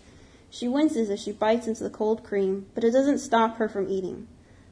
[0.49, 3.89] She winces as she bites into the cold cream, but it doesn't stop her from
[3.89, 4.27] eating.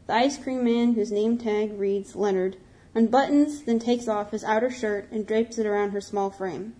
[0.07, 2.57] The ice cream man, whose name tag reads Leonard,
[2.95, 6.73] unbuttons, then takes off his outer shirt and drapes it around her small frame.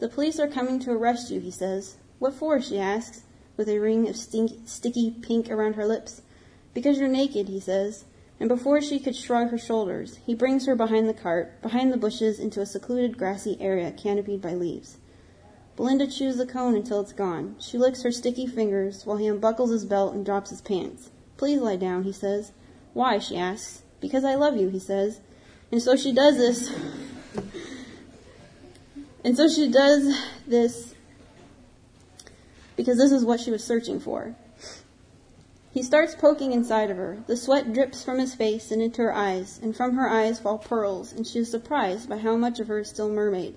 [0.00, 1.96] The police are coming to arrest you, he says.
[2.22, 2.60] What for?
[2.60, 3.22] she asks,
[3.56, 6.22] with a ring of stink, sticky pink around her lips.
[6.72, 8.04] Because you're naked, he says.
[8.38, 11.96] And before she could shrug her shoulders, he brings her behind the cart, behind the
[11.96, 14.98] bushes, into a secluded grassy area canopied by leaves.
[15.74, 17.56] Belinda chews the cone until it's gone.
[17.58, 21.10] She licks her sticky fingers while he unbuckles his belt and drops his pants.
[21.36, 22.52] Please lie down, he says.
[22.92, 23.18] Why?
[23.18, 23.82] she asks.
[24.00, 25.20] Because I love you, he says.
[25.72, 26.72] And so she does this.
[29.24, 30.91] And so she does this
[32.82, 34.34] because this is what she was searching for.
[35.72, 37.22] He starts poking inside of her.
[37.28, 40.58] The sweat drips from his face and into her eyes, and from her eyes fall
[40.58, 43.54] pearls, and she is surprised by how much of her is still mermaid.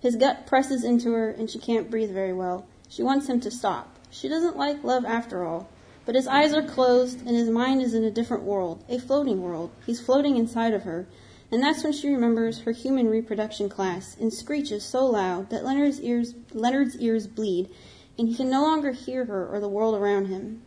[0.00, 2.66] His gut presses into her, and she can't breathe very well.
[2.88, 4.00] She wants him to stop.
[4.10, 5.68] She doesn't like love after all.
[6.04, 9.42] But his eyes are closed, and his mind is in a different world, a floating
[9.42, 9.70] world.
[9.86, 11.06] He's floating inside of her,
[11.52, 16.00] and that's when she remembers her human reproduction class and screeches so loud that Leonard's
[16.00, 17.70] ears, Leonard's ears bleed,
[18.18, 20.62] and he can no longer hear her or the world around him.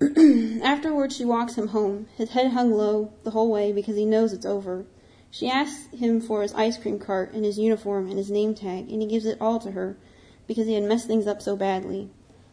[0.62, 4.32] Afterwards, she walks him home, his head hung low the whole way because he knows
[4.32, 4.84] it's over.
[5.30, 8.90] She asks him for his ice cream cart and his uniform and his name tag,
[8.90, 9.96] and he gives it all to her
[10.46, 12.10] because he had messed things up so badly.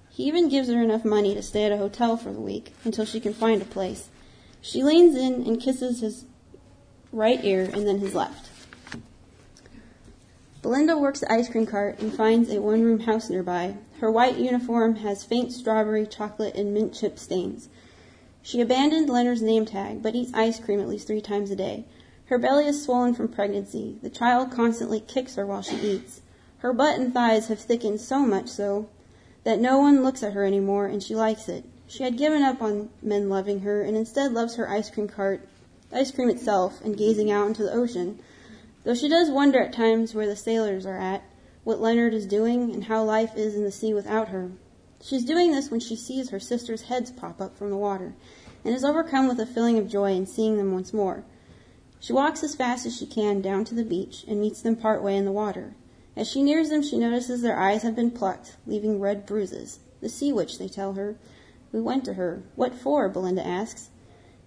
[0.10, 3.06] He even gives her enough money to stay at a hotel for the week until
[3.06, 4.10] she can find a place.
[4.62, 6.26] She leans in and kisses his
[7.12, 8.51] right ear, and then his left.
[10.62, 13.76] Belinda works the ice cream cart and finds a one room house nearby.
[14.00, 17.68] Her white uniform has faint strawberry, chocolate, and mint chip stains.
[18.44, 21.86] She abandoned Leonard's name tag, but eats ice cream at least three times a day.
[22.26, 23.98] Her belly is swollen from pregnancy.
[24.04, 26.22] The child constantly kicks her while she eats.
[26.60, 28.88] Her butt and thighs have thickened so much so
[29.44, 31.66] that no one looks at her anymore, and she likes it.
[31.88, 35.48] She had given up on men loving her and instead loves her ice cream cart
[35.92, 38.20] ice cream itself and gazing out into the ocean,
[38.84, 41.24] though she does wonder at times where the sailors are at,
[41.64, 44.52] what Leonard is doing, and how life is in the sea without her.
[45.02, 48.16] She's doing this when she sees her sisters' heads pop up from the water,
[48.66, 51.24] and is overcome with a feeling of joy in seeing them once more.
[52.00, 55.04] She walks as fast as she can down to the beach and meets them part
[55.04, 55.76] way in the water.
[56.16, 59.80] As she nears them, she notices their eyes have been plucked, leaving red bruises.
[60.02, 61.16] The sea witch, they tell her.
[61.72, 62.44] We went to her.
[62.56, 63.08] What for?
[63.08, 63.90] Belinda asks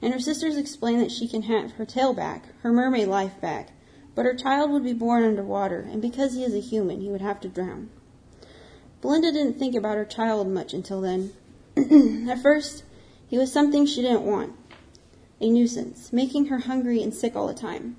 [0.05, 3.71] and her sisters explain that she can have her tail back, her mermaid life back,
[4.15, 7.21] but her child would be born underwater, and because he is a human, he would
[7.21, 7.91] have to drown.
[9.01, 11.33] Belinda didn't think about her child much until then.
[12.31, 12.85] At first,
[13.27, 14.55] he was something she didn't want,
[15.41, 17.97] a nuisance, making her hungry and sick all the time.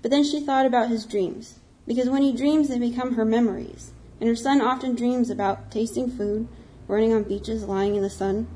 [0.00, 3.90] But then she thought about his dreams, because when he dreams, they become her memories,
[4.20, 6.48] and her son often dreams about tasting food,
[6.86, 8.46] running on beaches, lying in the sun.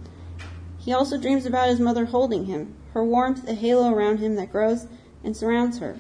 [0.79, 4.53] He also dreams about his mother holding him, her warmth a halo around him that
[4.53, 4.87] grows
[5.25, 5.97] and surrounds her.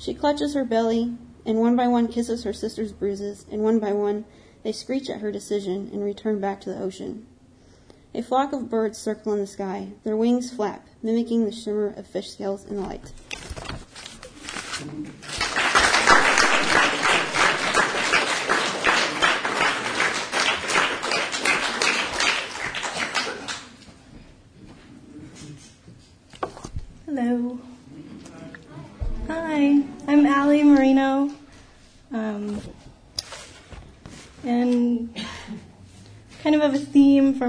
[0.00, 1.12] She clutches her belly,
[1.44, 4.24] and one by one kisses her sister's bruises, and one by one
[4.62, 7.26] they screech at her decision and return back to the ocean.
[8.14, 9.88] A flock of birds circle in the sky.
[10.04, 13.12] Their wings flap, mimicking the shimmer of fish scales in the light.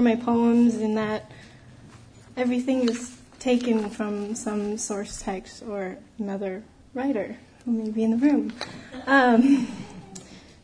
[0.02, 1.30] My poems in that
[2.36, 6.62] everything is taken from some source text or another
[6.94, 8.52] writer who may be in the room.
[9.06, 9.68] Um,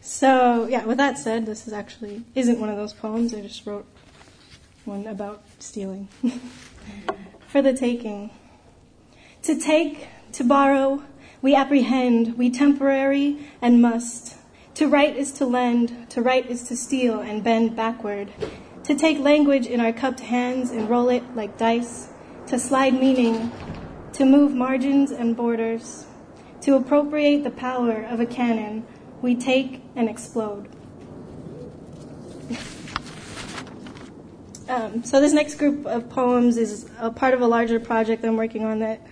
[0.00, 3.34] so yeah, with that said, this is actually isn't one of those poems.
[3.34, 3.86] I just wrote
[4.84, 6.08] one about stealing
[7.48, 8.30] for the taking.
[9.42, 11.02] To take, to borrow,
[11.40, 14.36] we apprehend, we temporary and must.
[14.74, 18.32] To write is to lend, to write is to steal and bend backward.
[18.88, 22.08] To take language in our cupped hands and roll it like dice.
[22.46, 23.52] To slide meaning,
[24.14, 26.06] to move margins and borders.
[26.62, 28.86] To appropriate the power of a cannon,
[29.20, 30.70] we take and explode.
[34.70, 38.38] um, so this next group of poems is a part of a larger project I'm
[38.38, 39.06] working on that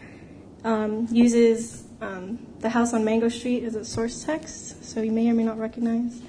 [0.64, 5.28] um, uses um, the house on Mango Street as a source text, so you may
[5.28, 6.22] or may not recognize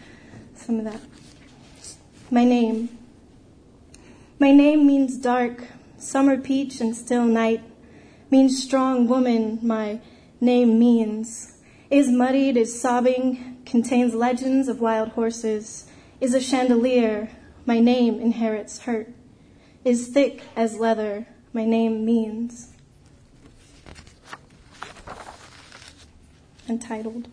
[0.53, 0.99] some of that.
[2.29, 2.89] My name.
[4.39, 5.63] My name means dark,
[5.97, 7.63] summer peach and still night,
[8.29, 9.99] means strong woman, my
[10.39, 11.57] name means.
[11.89, 15.89] Is muddied, is sobbing, contains legends of wild horses,
[16.21, 17.31] is a chandelier,
[17.65, 19.09] my name inherits hurt,
[19.83, 22.73] is thick as leather, my name means.
[26.69, 27.27] entitled.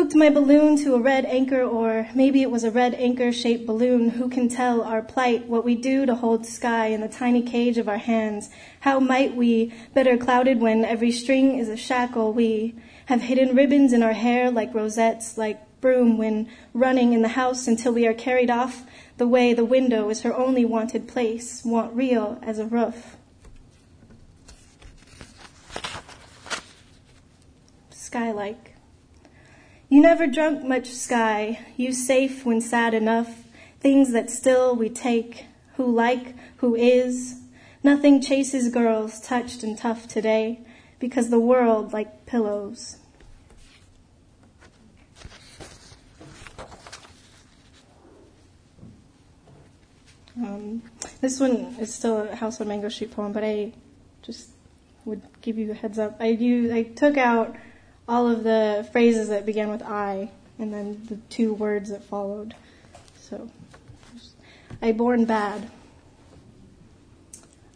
[0.00, 3.66] Hooked my balloon to a red anchor, or maybe it was a red anchor shaped
[3.66, 4.08] balloon.
[4.08, 7.76] Who can tell our plight, what we do to hold sky in the tiny cage
[7.76, 8.48] of our hands?
[8.80, 12.74] How might we, better clouded when every string is a shackle, we
[13.06, 17.68] have hidden ribbons in our hair like rosettes, like broom when running in the house
[17.68, 18.84] until we are carried off
[19.18, 23.18] the way the window is her only wanted place, want real as a roof.
[27.90, 28.69] sky-like.
[29.90, 33.42] You never drunk much sky, you safe when sad enough,
[33.80, 37.40] things that still we take, who like, who is.
[37.82, 40.60] Nothing chases girls touched and tough today,
[41.00, 42.98] because the world like pillows.
[50.36, 50.82] Um,
[51.20, 53.72] this one is still a House on Mango Street poem, but I
[54.22, 54.50] just
[55.04, 56.16] would give you a heads up.
[56.20, 57.56] I use, I took out
[58.10, 62.56] all of the phrases that began with I and then the two words that followed.
[63.16, 63.48] So,
[64.82, 65.70] I born bad.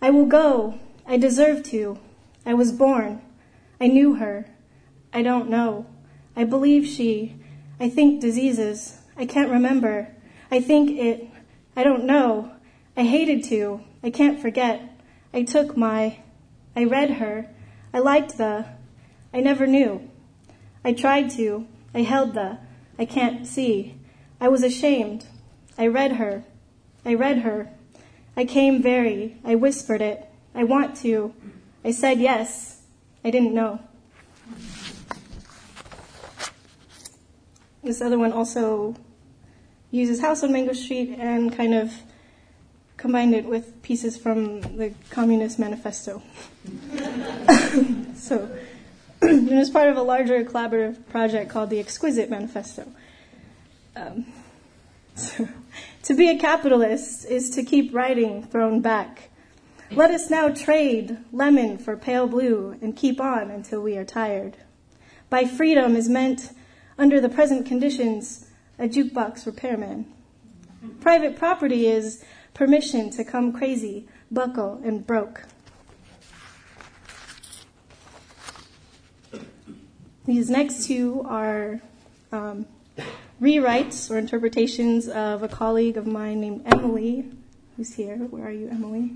[0.02, 0.80] I will go.
[1.06, 2.00] I deserve to.
[2.44, 3.22] I was born.
[3.80, 4.46] I knew her.
[5.12, 5.86] I don't know.
[6.34, 7.36] I believe she.
[7.78, 8.98] I think diseases.
[9.16, 10.08] I can't remember.
[10.50, 11.28] I think it.
[11.76, 12.50] I don't know.
[12.96, 13.82] I hated to.
[14.02, 15.00] I can't forget.
[15.32, 16.18] I took my.
[16.74, 17.50] I read her.
[17.92, 18.66] I liked the.
[19.32, 20.10] I never knew.
[20.84, 21.66] I tried to.
[21.94, 22.58] I held the.
[22.98, 23.96] I can't see.
[24.40, 25.26] I was ashamed.
[25.78, 26.44] I read her.
[27.04, 27.70] I read her.
[28.36, 29.38] I came very.
[29.44, 30.28] I whispered it.
[30.54, 31.34] I want to.
[31.84, 32.82] I said yes.
[33.24, 33.80] I didn't know.
[37.82, 38.96] This other one also
[39.90, 41.92] uses House on Mango Street and kind of
[42.96, 46.22] combined it with pieces from the Communist Manifesto.
[48.16, 48.50] so
[49.28, 52.86] and it was part of a larger collaborative project called the Exquisite Manifesto.
[53.96, 54.26] Um,
[55.14, 55.48] so,
[56.02, 59.30] to be a capitalist is to keep writing thrown back.
[59.90, 64.58] Let us now trade lemon for pale blue and keep on until we are tired.
[65.30, 66.50] By freedom is meant,
[66.98, 70.04] under the present conditions, a jukebox repairman.
[71.00, 72.22] Private property is
[72.52, 75.44] permission to come crazy, buckle, and broke.
[80.26, 81.80] These next two are
[82.32, 82.64] um,
[83.42, 87.30] rewrites or interpretations of a colleague of mine named Emily,
[87.76, 88.16] who's here.
[88.16, 89.10] Where are you, Emily?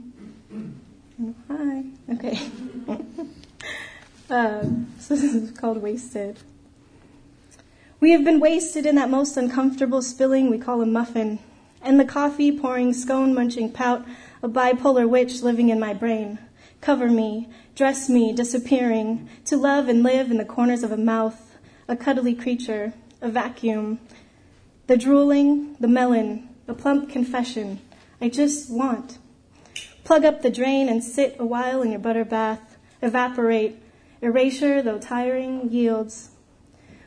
[1.49, 1.85] Hi.
[2.13, 2.39] Okay.
[4.31, 6.41] um, so this is called Wasted.
[8.01, 11.39] We have been wasted in that most uncomfortable spilling we call a muffin,
[11.81, 14.05] and the coffee pouring, scone munching pout,
[14.43, 16.39] a bipolar witch living in my brain.
[16.83, 17.49] Cover me,
[17.79, 21.57] dress me, disappearing, to love and live in the corners of a mouth,
[21.87, 24.01] a cuddly creature, a vacuum.
[24.89, 27.79] The drooling, the melon, the plump confession.
[28.21, 29.19] I just want.
[30.03, 33.77] Plug up the drain and sit a while in your butter bath, evaporate,
[34.21, 36.31] Erasure, though tiring, yields.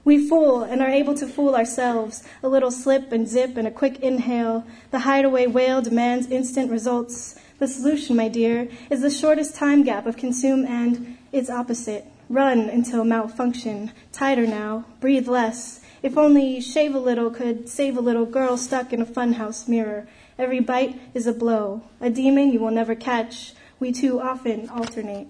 [0.03, 2.23] We fool and are able to fool ourselves.
[2.41, 4.65] A little slip and zip and a quick inhale.
[4.89, 7.39] The hideaway whale demands instant results.
[7.59, 12.05] The solution, my dear, is the shortest time gap of consume and its opposite.
[12.29, 13.91] Run until malfunction.
[14.11, 14.85] Tighter now.
[14.99, 15.81] Breathe less.
[16.01, 20.07] If only shave a little could save a little girl stuck in a funhouse mirror.
[20.39, 21.83] Every bite is a blow.
[21.99, 23.53] A demon you will never catch.
[23.79, 25.27] We too often alternate.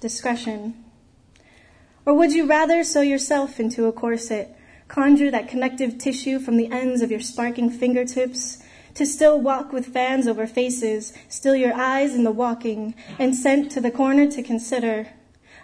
[0.00, 0.84] Discretion.
[2.06, 4.56] Or would you rather sew yourself into a corset?
[4.86, 8.62] Conjure that connective tissue from the ends of your sparking fingertips
[8.94, 13.70] to still walk with fans over faces, still your eyes in the walking, and sent
[13.72, 15.08] to the corner to consider.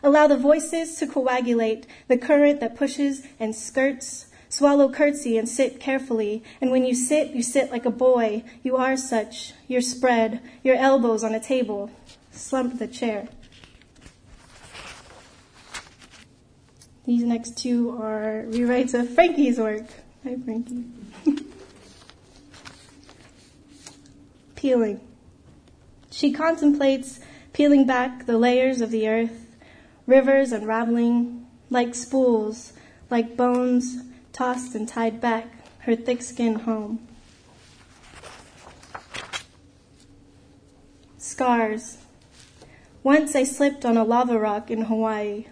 [0.03, 4.26] Allow the voices to coagulate, the current that pushes and skirts.
[4.49, 8.45] Swallow curtsy and sit carefully, and when you sit, you sit like a boy.
[8.62, 9.53] You are such.
[9.66, 11.91] You're spread, your elbows on a table.
[12.30, 13.28] Slump the chair.
[17.07, 19.84] These next two are rewrites of Frankie's work.
[20.24, 20.84] Hi, Frankie.
[24.55, 25.00] Peeling.
[26.11, 27.20] She contemplates
[27.52, 29.55] peeling back the layers of the earth,
[30.07, 32.72] rivers unraveling like spools,
[33.11, 33.98] like bones
[34.32, 35.46] tossed and tied back,
[35.80, 37.07] her thick skin home.
[41.18, 41.98] Scars.
[43.02, 45.46] Once I slipped on a lava rock in Hawaii.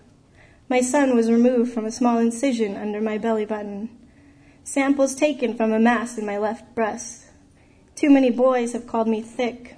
[0.73, 3.91] My son was removed from a small incision under my belly button.
[4.65, 7.27] Samples taken from a mass in my left breast.
[7.95, 9.77] Too many boys have called me thick.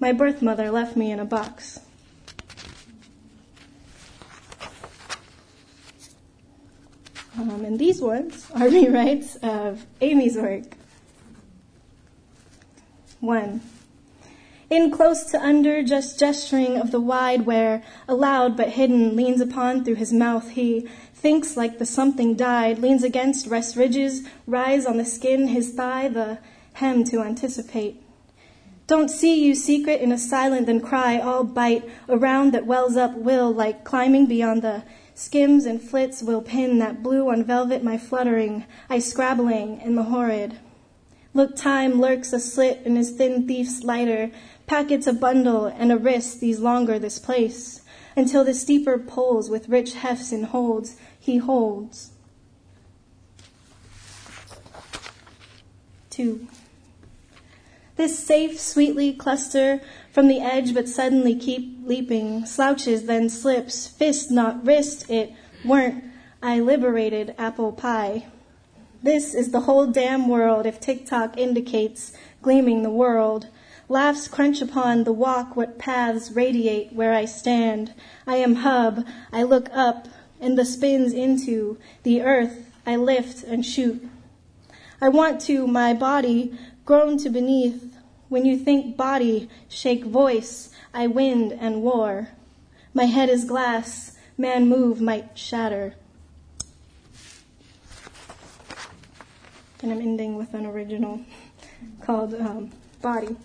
[0.00, 1.78] My birth mother left me in a box.
[7.38, 10.64] Um, and these ones are rewrites of Amy's work.
[13.20, 13.60] One.
[14.70, 19.82] In close to under, just gesturing of the wide where, aloud but hidden, leans upon
[19.82, 24.98] through his mouth, he thinks like the something died, leans against rest ridges, rise on
[24.98, 26.38] the skin, his thigh, the
[26.74, 28.02] hem to anticipate.
[28.86, 33.14] Don't see you secret in a silent, then cry, all bite, around that wells up
[33.14, 34.82] will, like climbing beyond the
[35.14, 40.04] skims and flits will pin that blue on velvet my fluttering, I scrabbling in the
[40.04, 40.58] horrid.
[41.34, 44.30] Look, time lurks a slit in his thin thief's lighter,
[44.68, 47.82] packets a bundle and a wrist these longer this place,
[48.14, 52.10] until the steeper poles with rich hefts and holds he holds.
[56.10, 56.46] Two.
[57.96, 59.80] This safe, sweetly cluster
[60.12, 65.32] from the edge, but suddenly keep leaping, slouches, then slips, fist not wrist, it
[65.64, 66.04] weren't.
[66.40, 68.26] I liberated apple pie.
[69.02, 72.12] This is the whole damn world if TikTok indicates
[72.42, 73.48] gleaming the world.
[73.90, 77.94] Laughs crunch upon the walk, what paths radiate where I stand.
[78.26, 80.08] I am hub, I look up,
[80.40, 84.06] and the spins into the earth I lift and shoot.
[85.00, 87.94] I want to, my body, grown to beneath.
[88.28, 92.28] When you think body, shake voice, I wind and war.
[92.92, 95.94] My head is glass, man move might shatter.
[99.82, 101.20] And I'm ending with an original
[102.02, 102.70] called um,
[103.00, 103.36] Body.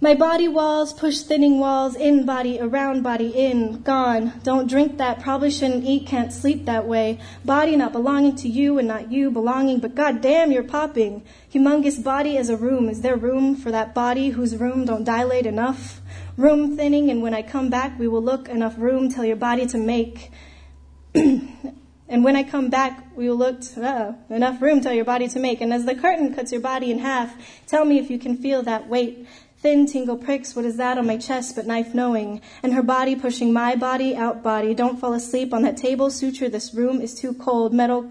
[0.00, 4.32] My body walls push thinning walls, in body, around body, in, gone.
[4.44, 7.18] Don't drink that, probably shouldn't eat, can't sleep that way.
[7.44, 11.24] Body not belonging to you and not you belonging, but goddamn, you're popping.
[11.52, 12.88] Humongous body as a room.
[12.88, 16.00] Is there room for that body whose room don't dilate enough?
[16.36, 19.66] Room thinning, and when I come back, we will look enough room tell your body
[19.66, 20.30] to make.
[21.14, 25.40] and when I come back, we will look uh, enough room tell your body to
[25.40, 25.60] make.
[25.60, 27.34] And as the curtain cuts your body in half,
[27.66, 29.26] tell me if you can feel that weight.
[29.60, 32.40] Thin tingle pricks, what is that on my chest but knife knowing?
[32.62, 34.72] And her body pushing my body, out body.
[34.72, 37.74] Don't fall asleep on that table, suture, this room is too cold.
[37.74, 38.08] Metal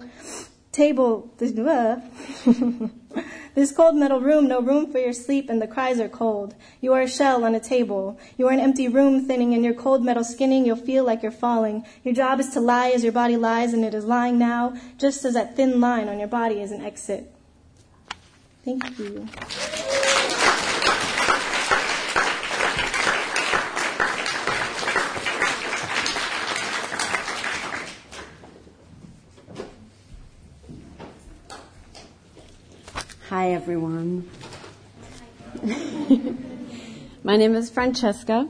[0.73, 1.55] table, this,
[3.71, 6.53] cold metal room, no room for your sleep, and the cries are cold.
[6.81, 8.19] You are a shell on a table.
[8.37, 11.31] You are an empty room thinning, and your cold metal skinning, you'll feel like you're
[11.31, 11.85] falling.
[12.03, 15.23] Your job is to lie as your body lies, and it is lying now, just
[15.23, 17.33] as that thin line on your body is an exit.
[18.65, 19.27] Thank you.
[33.30, 34.25] Hi, everyone.
[37.25, 38.49] My name is Franciszka.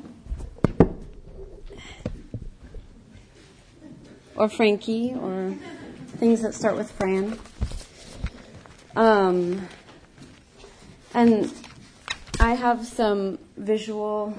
[4.36, 5.56] Or Frankie, or
[6.18, 7.40] things that start with Fran.
[8.96, 9.68] Um,
[11.16, 11.52] and
[12.40, 14.38] I have some visual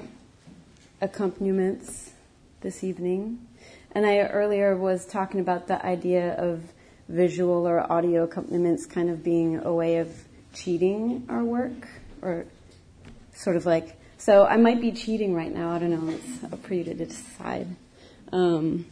[1.01, 2.13] accompaniments
[2.61, 3.45] this evening.
[3.91, 6.63] And I earlier was talking about the idea of
[7.09, 11.87] visual or audio accompaniments kind of being a way of cheating our work
[12.21, 12.45] or
[13.33, 15.71] sort of like, so I might be cheating right now.
[15.71, 16.13] I don't know.
[16.13, 17.67] It's up for you to decide.
[18.31, 18.85] Um,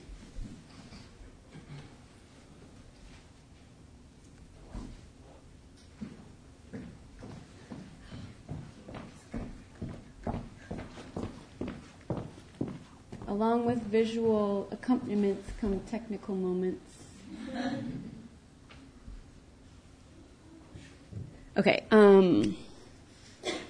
[13.27, 16.95] along with visual accompaniments come technical moments.
[21.57, 21.85] Okay.
[21.89, 22.55] Um,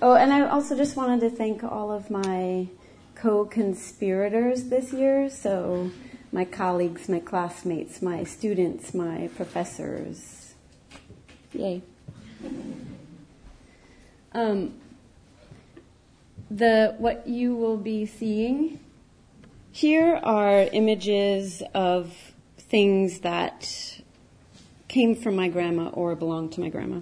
[0.01, 2.67] oh, and I also just wanted to thank all of my
[3.15, 5.29] co-conspirators this year.
[5.29, 5.91] So
[6.33, 10.53] my colleagues, my classmates, my students, my professors.
[11.53, 11.81] Yay.
[14.33, 14.73] Um,
[16.51, 18.79] the what you will be seeing
[19.71, 22.13] here are images of
[22.57, 24.01] things that
[24.89, 26.99] came from my grandma or belonged to my grandma.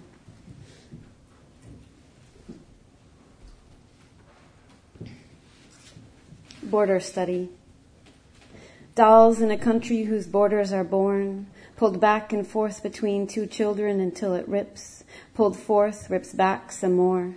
[6.66, 7.50] Border study.
[8.96, 11.46] Dolls in a country whose borders are born,
[11.76, 15.04] pulled back and forth between two children until it rips,
[15.36, 17.36] pulled forth, rips back some more.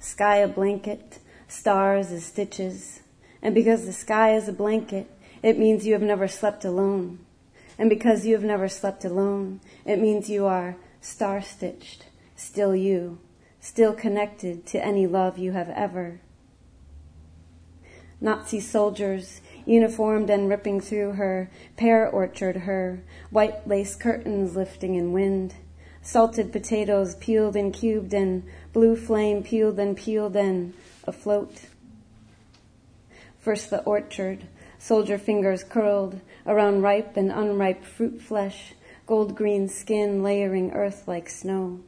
[0.00, 3.00] Sky a blanket, stars as stitches,
[3.42, 5.08] and because the sky is a blanket,
[5.40, 7.20] it means you have never slept alone.
[7.78, 13.20] And because you have never slept alone, it means you are star stitched, still you,
[13.60, 16.20] still connected to any love you have ever.
[18.20, 23.00] Nazi soldiers, uniformed and ripping through her, pear orchard her,
[23.30, 25.54] white lace curtains lifting in wind,
[26.02, 28.42] salted potatoes peeled and cubed and
[28.72, 31.66] blue flame peeled and peeled and afloat.
[33.38, 34.48] First the orchard,
[34.78, 38.74] soldier fingers curled around ripe and unripe fruit flesh,
[39.06, 41.80] gold green skin layering earth like snow.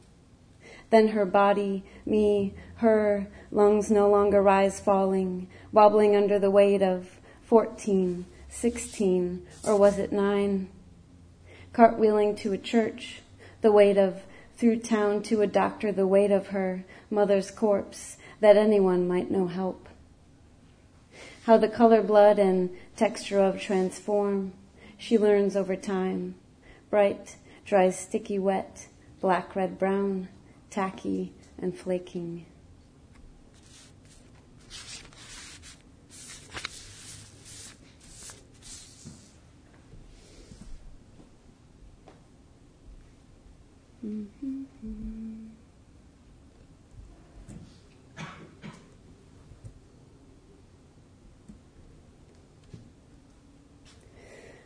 [0.91, 7.19] Then her body, me, her, lungs no longer rise falling, wobbling under the weight of
[7.43, 10.69] fourteen, sixteen, or was it nine?
[11.73, 13.21] Cartwheeling to a church,
[13.61, 14.21] the weight of
[14.57, 19.47] through town to a doctor, the weight of her mother's corpse, that anyone might know
[19.47, 19.87] help
[21.45, 24.53] how the color, blood, and texture of transform.
[24.97, 26.35] She learns over time.
[26.89, 28.87] Bright, dry, sticky, wet,
[29.19, 30.27] black, red, brown,
[30.69, 32.45] tacky, and flaking.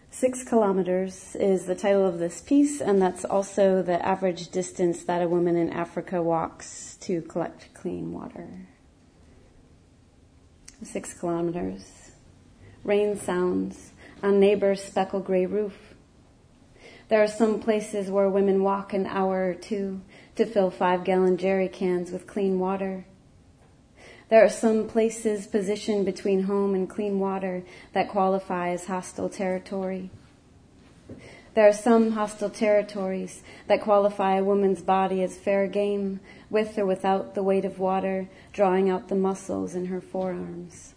[0.09, 5.21] Six kilometers is the title of this piece, and that's also the average distance that
[5.21, 8.47] a woman in Africa walks to collect clean water.
[10.81, 12.11] Six kilometers.
[12.85, 13.91] Rain sounds
[14.23, 15.84] on neighbor's speckle gray roof.
[17.07, 20.01] There are some places where women walk an hour or two
[20.35, 23.05] to fill five gallon jerry cans with clean water.
[24.29, 30.09] There are some places positioned between home and clean water that qualify as hostile territory.
[31.53, 36.87] There are some hostile territories that qualify a woman's body as fair game, with or
[36.87, 40.94] without the weight of water drawing out the muscles in her forearms.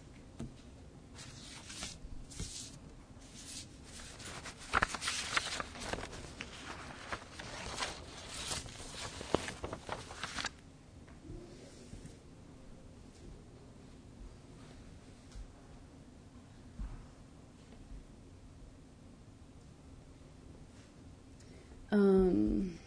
[21.91, 22.77] Um,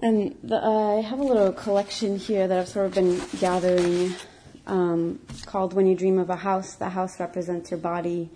[0.00, 4.14] and the, uh, I have a little collection here that I've sort of been gathering
[4.66, 8.30] um, called When You Dream of a House, the house represents your body.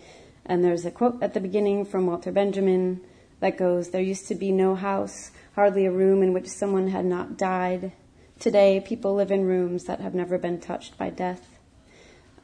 [0.47, 3.01] And there's a quote at the beginning from Walter Benjamin
[3.40, 7.05] that goes, There used to be no house, hardly a room in which someone had
[7.05, 7.92] not died.
[8.38, 11.49] Today, people live in rooms that have never been touched by death.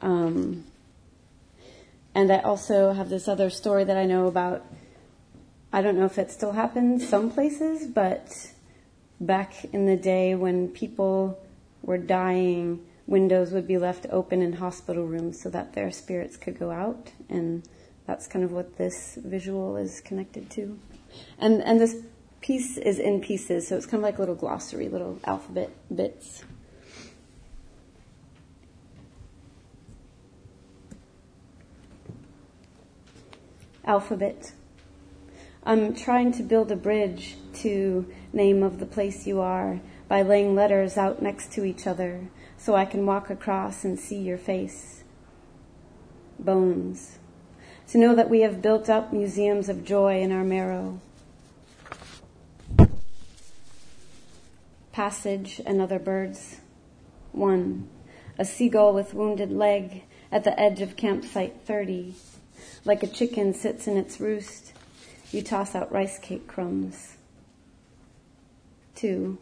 [0.01, 0.65] Um,
[2.13, 4.65] and I also have this other story that I know about.
[5.73, 8.51] I don't know if it still happens some places, but
[9.19, 11.39] back in the day when people
[11.81, 16.59] were dying, windows would be left open in hospital rooms so that their spirits could
[16.59, 17.11] go out.
[17.29, 17.63] And
[18.05, 20.77] that's kind of what this visual is connected to.
[21.39, 21.95] And, and this
[22.41, 26.43] piece is in pieces, so it's kind of like a little glossary, little alphabet bits.
[33.85, 34.53] Alphabet.
[35.63, 40.55] I'm trying to build a bridge to name of the place you are by laying
[40.55, 42.27] letters out next to each other
[42.57, 45.03] so I can walk across and see your face.
[46.37, 47.17] Bones.
[47.89, 50.99] To know that we have built up museums of joy in our marrow.
[54.91, 56.61] Passage and other birds.
[57.31, 57.89] One.
[58.37, 62.13] A seagull with wounded leg at the edge of campsite 30.
[62.85, 64.73] Like a chicken sits in its roost.
[65.31, 67.15] You toss out rice cake crumbs.
[68.95, 69.37] Two.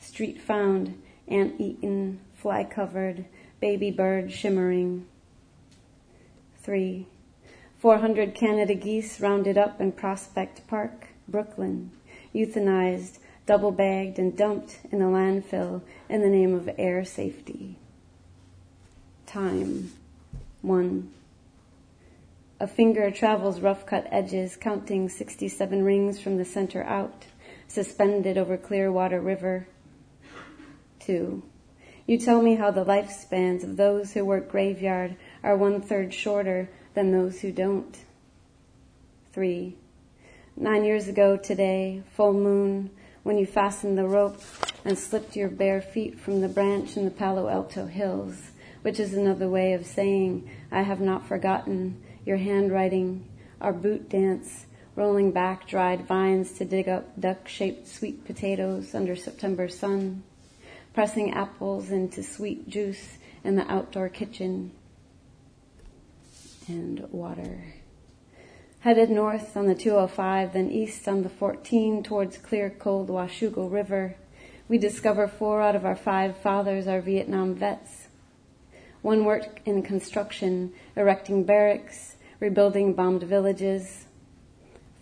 [0.00, 3.24] Street found, ant eaten, fly covered,
[3.60, 5.06] baby bird shimmering.
[6.62, 7.06] Three.
[7.78, 11.90] 400 Canada geese rounded up in Prospect Park, Brooklyn,
[12.34, 17.76] euthanized, double bagged, and dumped in a landfill in the name of air safety.
[19.26, 19.92] Time.
[20.60, 21.10] One.
[22.62, 27.24] A finger travels rough cut edges, counting 67 rings from the center out,
[27.66, 29.66] suspended over Clearwater River.
[30.98, 31.42] Two.
[32.06, 36.68] You tell me how the lifespans of those who work graveyard are one third shorter
[36.92, 37.96] than those who don't.
[39.32, 39.78] Three.
[40.54, 42.90] Nine years ago today, full moon,
[43.22, 44.38] when you fastened the rope
[44.84, 48.50] and slipped your bare feet from the branch in the Palo Alto hills,
[48.82, 53.26] which is another way of saying, I have not forgotten your handwriting,
[53.60, 54.66] our boot dance,
[54.96, 60.22] rolling back dried vines to dig up duck shaped sweet potatoes under September sun,
[60.92, 64.72] pressing apples into sweet juice in the outdoor kitchen,
[66.68, 67.74] and water.
[68.80, 74.16] Headed north on the 205, then east on the 14 towards clear, cold Washougal River,
[74.70, 78.06] we discover four out of our five fathers are Vietnam vets.
[79.02, 82.09] One worked in construction, erecting barracks,
[82.40, 84.06] rebuilding bombed villages.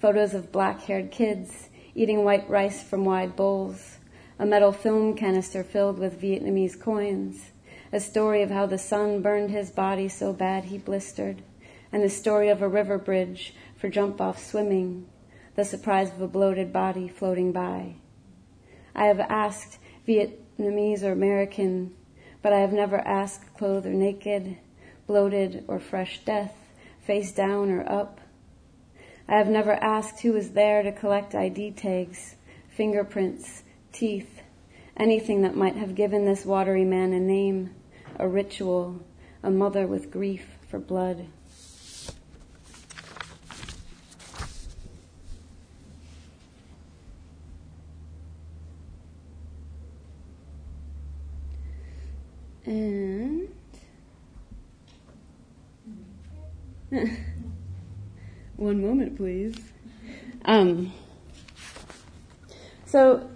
[0.00, 3.96] Photos of black haired kids eating white rice from wide bowls.
[4.38, 7.52] A metal film canister filled with Vietnamese coins.
[7.92, 11.42] A story of how the sun burned his body so bad he blistered
[11.92, 15.06] and the story of a river bridge for jump off swimming,
[15.54, 17.94] the surprise of a bloated body floating by.
[18.94, 21.94] I have asked Vietnamese or American,
[22.42, 24.58] but I have never asked clothed or naked,
[25.06, 26.54] bloated or fresh death,
[27.08, 28.20] face down or up.
[29.26, 32.36] I have never asked who was there to collect ID tags,
[32.68, 34.42] fingerprints, teeth,
[34.94, 37.74] anything that might have given this watery man a name,
[38.18, 39.00] a ritual,
[39.42, 41.26] a mother with grief for blood.
[52.66, 53.17] And
[58.56, 59.56] one moment, please.
[60.44, 60.92] Um,
[62.86, 63.28] so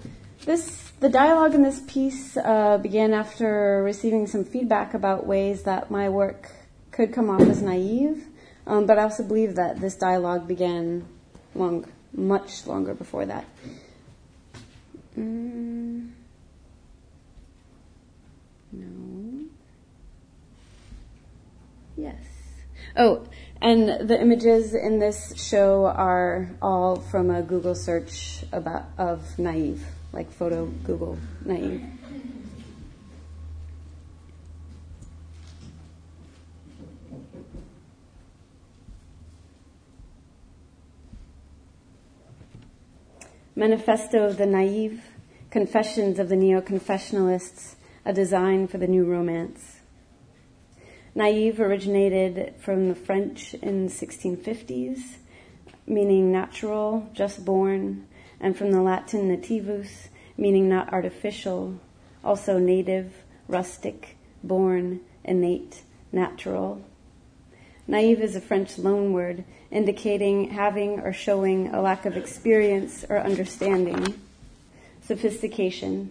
[0.45, 5.91] this the dialogue in this piece uh, began after receiving some feedback about ways that
[5.91, 6.51] my work
[6.93, 8.25] could come off as naive,
[8.67, 11.05] um, but I also believe that this dialogue began
[11.55, 13.45] long, much longer before that.
[15.19, 16.11] Mm.
[18.73, 19.45] No.
[21.97, 22.17] Yes.
[22.95, 23.27] Oh,
[23.63, 29.83] and the images in this show are all from a Google search about of naive,
[30.13, 31.83] like photo Google naive.
[43.55, 45.03] Manifesto of the Naive,
[45.51, 49.82] Confessions of the Neo-Confessionalists, a design for the new romance.
[51.15, 55.17] Naive originated from the French in the 1650s,
[55.87, 58.07] meaning natural, just born,
[58.41, 60.09] and from the Latin nativus,
[60.39, 61.79] meaning not artificial,
[62.25, 63.13] also native,
[63.47, 65.83] rustic, born, innate,
[66.13, 66.83] natural.
[67.87, 74.19] Naive is a French loanword indicating having or showing a lack of experience or understanding,
[75.03, 76.11] sophistication,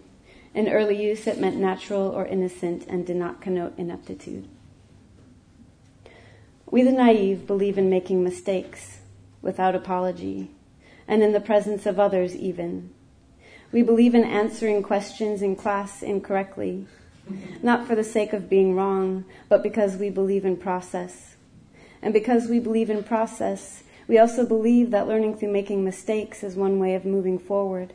[0.54, 4.48] in early use, it meant natural or innocent and did not connote ineptitude.
[6.72, 8.98] We, the naive, believe in making mistakes
[9.42, 10.50] without apology
[11.06, 12.90] and in the presence of others, even.
[13.70, 16.86] We believe in answering questions in class incorrectly,
[17.62, 21.36] not for the sake of being wrong, but because we believe in process.
[22.00, 26.56] And because we believe in process, We also believe that learning through making mistakes is
[26.56, 27.94] one way of moving forward.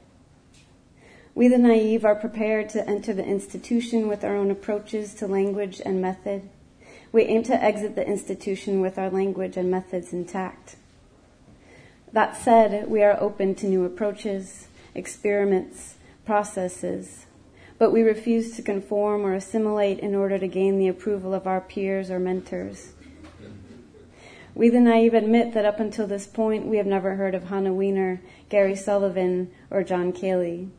[1.36, 5.82] We, the naive, are prepared to enter the institution with our own approaches to language
[5.86, 6.50] and method.
[7.12, 10.76] We aim to exit the institution with our language and methods intact.
[12.12, 15.96] That said, we are open to new approaches, experiments,
[16.26, 17.26] processes,
[17.80, 21.62] but we refuse to conform or assimilate in order to gain the approval of our
[21.62, 22.94] peers or mentors.
[24.56, 27.74] We, the naive, admit that up until this point, we have never heard of Hannah
[27.74, 30.70] Weiner, Gary Sullivan, or John Cayley.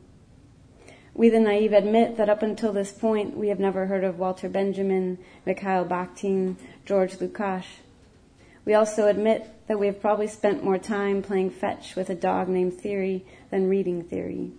[1.19, 4.47] We, the naive, admit that up until this point, we have never heard of Walter
[4.47, 6.55] Benjamin, Mikhail Bakhtin,
[6.85, 7.65] George Lukács.
[8.63, 12.47] We also admit that we have probably spent more time playing fetch with a dog
[12.47, 14.53] named Theory than reading theory.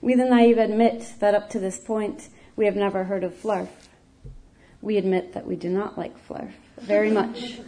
[0.00, 3.68] we, the naive, admit that up to this point, we have never heard of Flarf.
[4.80, 7.60] We admit that we do not like Flarf very much.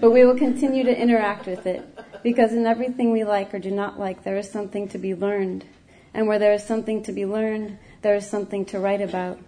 [0.00, 1.86] But we will continue to interact with it
[2.24, 5.64] because in everything we like or do not like, there is something to be learned.
[6.14, 9.38] And where there is something to be learned, there is something to write about.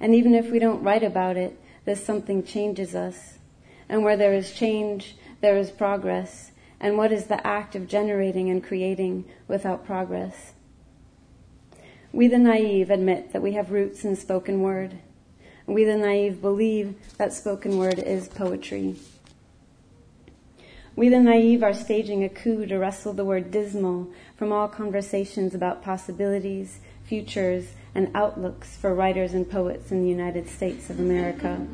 [0.00, 3.38] And even if we don't write about it, this something changes us.
[3.88, 6.50] And where there is change, there is progress.
[6.80, 10.52] And what is the act of generating and creating without progress?
[12.12, 14.98] We the naive admit that we have roots in spoken word
[15.68, 18.96] we, the naive, believe that spoken word is poetry.
[20.98, 25.54] We, the naive, are staging a coup to wrestle the word dismal from all conversations
[25.54, 31.64] about possibilities, futures, and outlooks for writers and poets in the United States of America.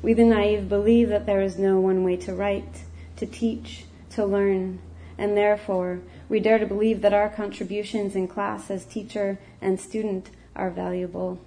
[0.00, 2.84] We, the naive, believe that there is no one way to write,
[3.16, 4.78] to teach, to learn,
[5.18, 6.00] and therefore
[6.30, 11.40] we dare to believe that our contributions in class as teacher and student are valuable.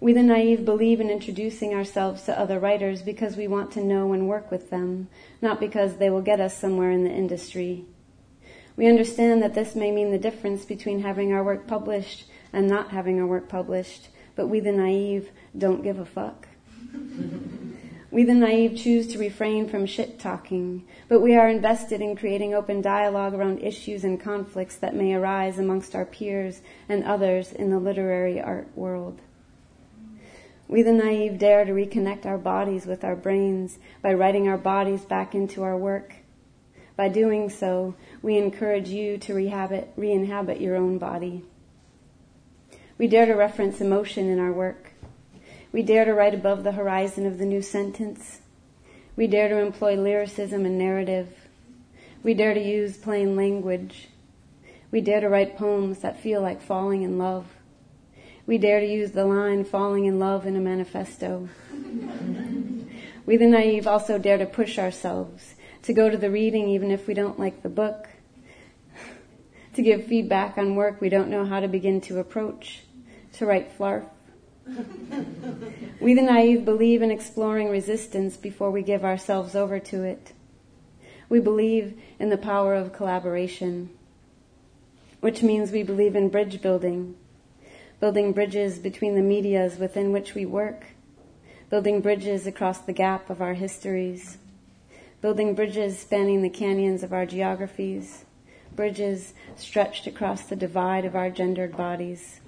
[0.00, 4.14] We, the naive, believe in introducing ourselves to other writers because we want to know
[4.14, 5.08] and work with them,
[5.42, 7.84] not because they will get us somewhere in the industry.
[8.76, 12.92] We understand that this may mean the difference between having our work published and not
[12.92, 16.48] having our work published, but we, the naive, don't give a fuck.
[18.10, 22.54] we, the naive, choose to refrain from shit talking, but we are invested in creating
[22.54, 27.68] open dialogue around issues and conflicts that may arise amongst our peers and others in
[27.68, 29.20] the literary art world.
[30.70, 35.04] We, the naive, dare to reconnect our bodies with our brains by writing our bodies
[35.04, 36.14] back into our work.
[36.94, 41.42] By doing so, we encourage you to re-inhabit, re-inhabit your own body.
[42.98, 44.92] We dare to reference emotion in our work.
[45.72, 48.38] We dare to write above the horizon of the new sentence.
[49.16, 51.34] We dare to employ lyricism and narrative.
[52.22, 54.06] We dare to use plain language.
[54.92, 57.48] We dare to write poems that feel like falling in love.
[58.46, 61.48] We dare to use the line falling in love in a manifesto.
[63.26, 67.06] we the naive also dare to push ourselves, to go to the reading even if
[67.06, 68.08] we don't like the book,
[69.74, 72.82] to give feedback on work we don't know how to begin to approach,
[73.34, 74.04] to write flarf.
[76.00, 80.32] we the naive believe in exploring resistance before we give ourselves over to it.
[81.28, 83.90] We believe in the power of collaboration,
[85.20, 87.14] which means we believe in bridge building,
[88.00, 90.86] building bridges between the medias within which we work,
[91.68, 94.38] building bridges across the gap of our histories,
[95.20, 98.24] building bridges spanning the canyons of our geographies,
[98.74, 102.40] bridges stretched across the divide of our gendered bodies.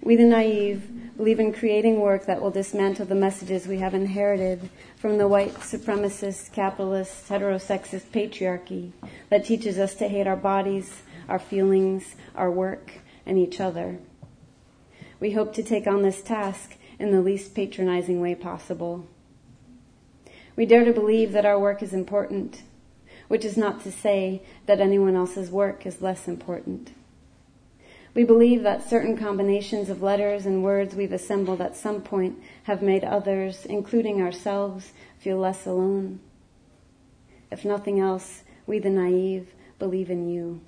[0.00, 4.70] We, the naive, believe in creating work that will dismantle the messages we have inherited
[4.96, 8.92] from the white supremacist, capitalist, heterosexist patriarchy
[9.28, 12.92] that teaches us to hate our bodies, our feelings, our work,
[13.26, 13.98] and each other.
[15.20, 19.06] We hope to take on this task in the least patronizing way possible.
[20.56, 22.62] We dare to believe that our work is important,
[23.28, 26.92] which is not to say that anyone else's work is less important.
[28.14, 32.82] We believe that certain combinations of letters and words we've assembled at some point have
[32.82, 36.18] made others, including ourselves, feel less alone.
[37.50, 40.60] If nothing else, we the naive believe in you.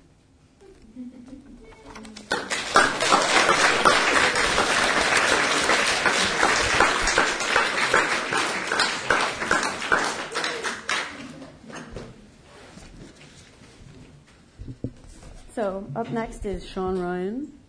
[15.61, 17.60] So up next is Sean Ryan.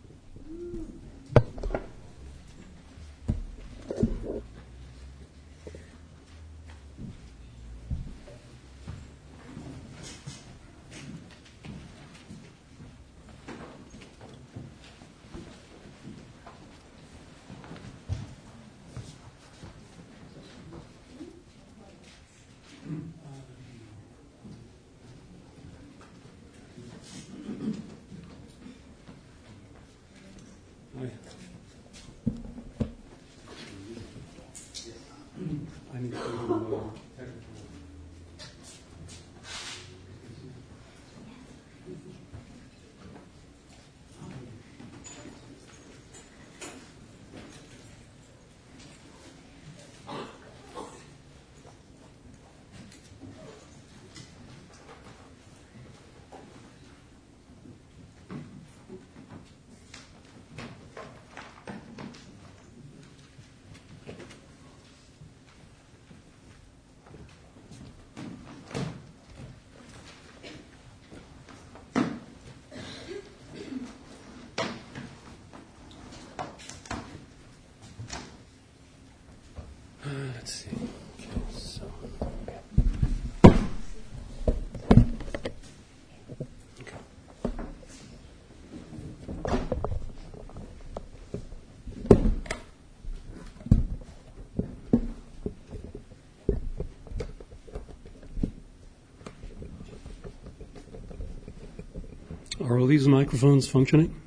[102.72, 104.18] Are all these microphones functioning?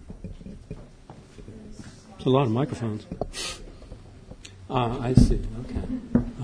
[0.70, 3.08] There's a lot of microphones.
[4.70, 5.42] Ah, I see.
[5.62, 5.82] Okay.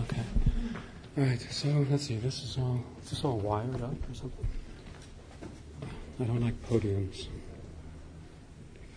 [0.01, 0.23] Okay.
[1.15, 1.39] All right.
[1.51, 2.15] So let's see.
[2.15, 2.83] This is all.
[3.03, 4.47] Is this all wired up or something?
[6.19, 7.27] I don't like podiums.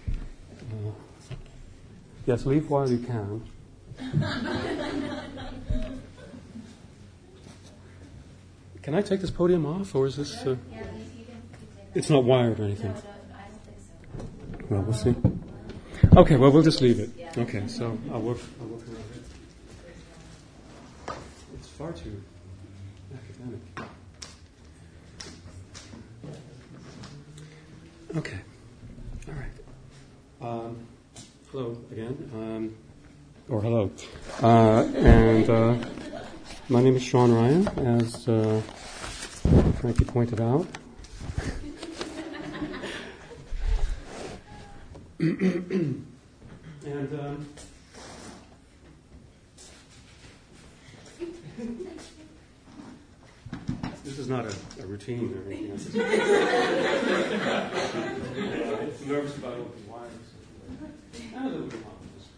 [0.09, 0.92] Uh,
[2.24, 3.42] yes, leave while you can.
[8.80, 10.46] Can I take this podium off, or is this?
[10.46, 10.57] Uh,
[11.95, 12.95] it's not wired or anything.
[14.68, 15.14] Well, we'll see.
[16.16, 16.36] Okay.
[16.36, 17.11] Well, we'll just leave it.
[17.36, 17.66] Okay.
[17.68, 18.38] So I'll work.
[18.61, 19.22] I'll work around it.
[21.55, 22.22] It's far too
[23.14, 23.61] academic.
[28.16, 28.38] Okay.
[29.28, 29.51] All right.
[30.40, 30.86] Um,
[31.51, 32.30] hello again.
[32.34, 32.76] Um,
[33.49, 33.90] or hello.
[34.42, 35.76] Uh, and uh,
[36.68, 37.68] my name is Sean Ryan,
[38.01, 38.61] as uh,
[39.80, 40.66] Frankie pointed out.
[45.30, 46.06] and
[46.84, 47.48] um,
[54.04, 55.70] this is not a, a routine or anything.
[55.72, 55.78] I'm
[59.08, 60.10] nervous about open wires.
[61.34, 62.28] And a little bit obvious,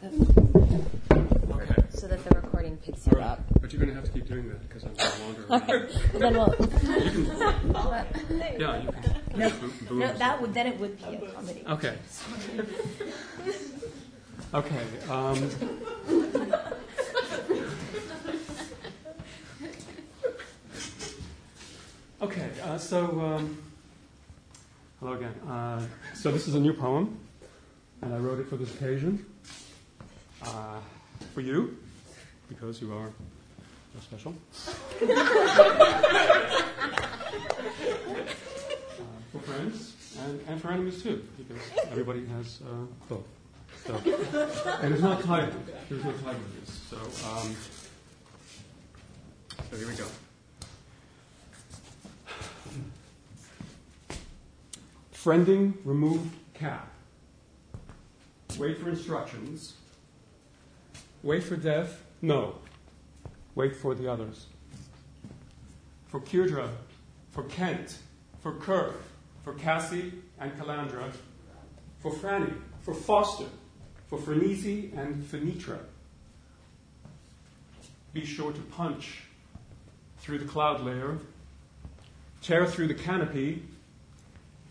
[0.00, 0.08] but,
[1.14, 1.82] uh, okay.
[1.90, 3.40] so that the recording picks you up.
[3.60, 5.88] But you're going to have to keep doing that because I'm going to wander around.
[6.14, 6.54] Well, then we'll.
[8.58, 9.17] Yeah, you can.
[9.38, 9.52] No,
[9.92, 11.62] no, that would then it would be a comedy.
[11.68, 11.94] Okay.
[14.52, 14.80] Okay.
[15.08, 15.50] Um,
[22.20, 22.50] okay.
[22.64, 23.58] Uh, so, um,
[24.98, 25.34] hello again.
[25.48, 27.16] Uh, so this is a new poem,
[28.02, 29.24] and I wrote it for this occasion.
[30.42, 30.80] Uh,
[31.32, 31.76] for you,
[32.48, 33.10] because you are
[33.94, 34.34] so special.
[39.32, 43.26] For friends and, and for enemies too, because everybody has uh, both.
[43.84, 43.94] So,
[44.82, 45.54] and it's not titled.
[45.88, 46.70] There's no title to this.
[46.88, 46.96] So,
[47.28, 47.56] um,
[49.70, 50.06] so here we go.
[55.12, 56.88] Friending removed cap.
[58.58, 59.74] Wait for instructions.
[61.22, 62.02] Wait for death.
[62.22, 62.54] No.
[63.54, 64.46] Wait for the others.
[66.06, 66.70] For Kirdra,
[67.30, 67.98] for Kent,
[68.40, 69.02] for Kirk,
[69.48, 71.10] for Cassie and Calandra,
[72.00, 73.46] for Franny, for Foster,
[74.06, 75.78] for Frenese and Finitra.
[78.12, 79.22] Be sure to punch
[80.18, 81.16] through the cloud layer,
[82.42, 83.62] tear through the canopy,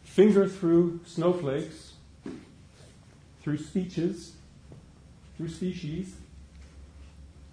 [0.04, 1.94] finger through snowflakes,
[3.42, 4.34] through speeches,
[5.38, 6.14] through species,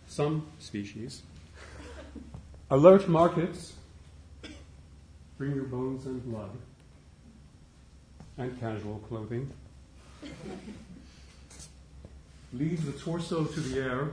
[0.09, 1.23] some species.
[2.71, 3.73] Alert markets,
[5.39, 6.51] bring your bones and blood,
[8.39, 9.51] and casual clothing.
[12.53, 14.13] Leave the torso to the air,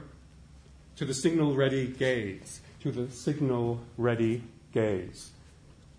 [0.96, 4.44] to the signal ready gaze, to the signal ready
[4.74, 5.32] gaze.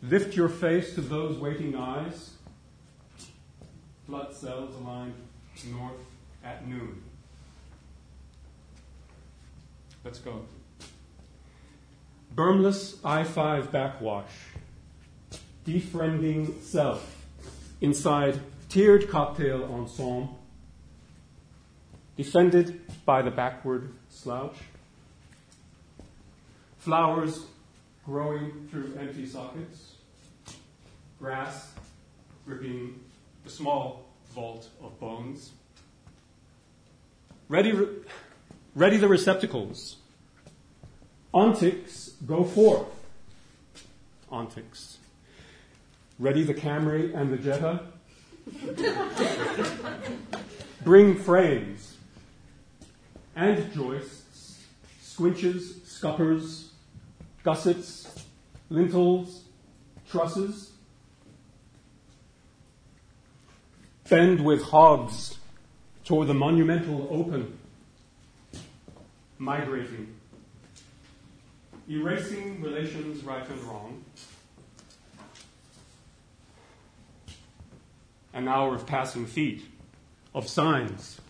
[0.03, 2.31] Lift your face to those waiting eyes.
[4.09, 5.15] Blood cells aligned
[5.71, 6.01] north
[6.45, 7.03] at noon.
[10.05, 10.45] Let's go.
[12.35, 14.33] Bermless I 5 backwash.
[15.65, 17.22] Defriending self.
[17.83, 20.39] Inside tiered cocktail ensemble.
[22.17, 24.55] Defended by the backward slouch.
[26.79, 27.45] Flowers
[28.07, 29.97] growing through empty sockets.
[31.19, 31.73] Grass
[32.47, 33.01] gripping
[33.43, 35.51] the small vault of bones.
[37.49, 37.89] Ready, re-
[38.77, 39.97] ready the receptacles.
[41.35, 42.87] Ontics, go forth.
[44.31, 44.99] Ontics.
[46.19, 47.81] Ready the Camry and the Jetta.
[50.85, 51.97] Bring frames
[53.37, 54.65] and joists,
[55.03, 56.71] squinches, scuppers,
[57.45, 58.25] gussets,
[58.71, 59.43] lintels,
[60.11, 60.73] trusses.
[64.09, 65.39] Bend with hogs
[66.05, 67.59] toward the monumental open,
[69.39, 70.15] migrating,
[71.89, 74.05] erasing relations right and wrong.
[78.35, 79.65] An hour of passing feet,
[80.35, 81.21] of signs,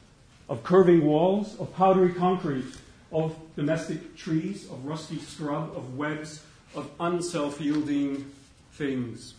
[0.48, 2.76] of curving walls, of powdery concrete,
[3.11, 6.44] of domestic trees, of rusty scrub, of webs,
[6.74, 8.30] of unself yielding
[8.72, 9.34] things.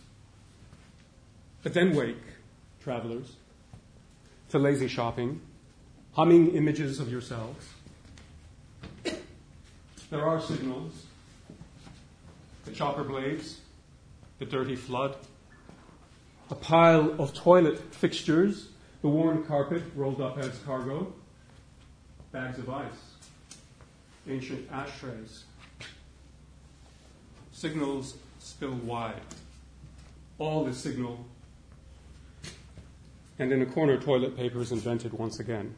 [1.62, 2.22] But then wake,
[2.82, 3.36] travelers,
[4.50, 5.40] to lazy shopping,
[6.12, 7.66] humming images of yourselves.
[10.10, 11.06] There are signals
[12.64, 13.60] the chopper blades,
[14.38, 15.16] the dirty flood,
[16.50, 18.68] a pile of toilet fixtures,
[19.02, 21.12] the worn carpet rolled up as cargo,
[22.32, 23.14] bags of ice,
[24.28, 25.44] ancient ashtrays.
[27.52, 29.20] Signals spill wide.
[30.38, 31.24] All is signal.
[33.38, 35.74] And in a corner, toilet paper is invented once again.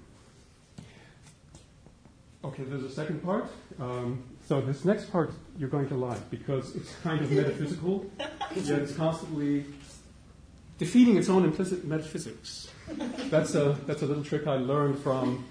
[2.45, 3.47] Okay, there's a second part.
[3.81, 8.07] Um, so this next part you're going to like because it's kind of metaphysical,
[8.55, 9.64] yet it's constantly
[10.79, 12.68] defeating its own implicit metaphysics.
[13.31, 15.45] That's a, that's a little trick I learned from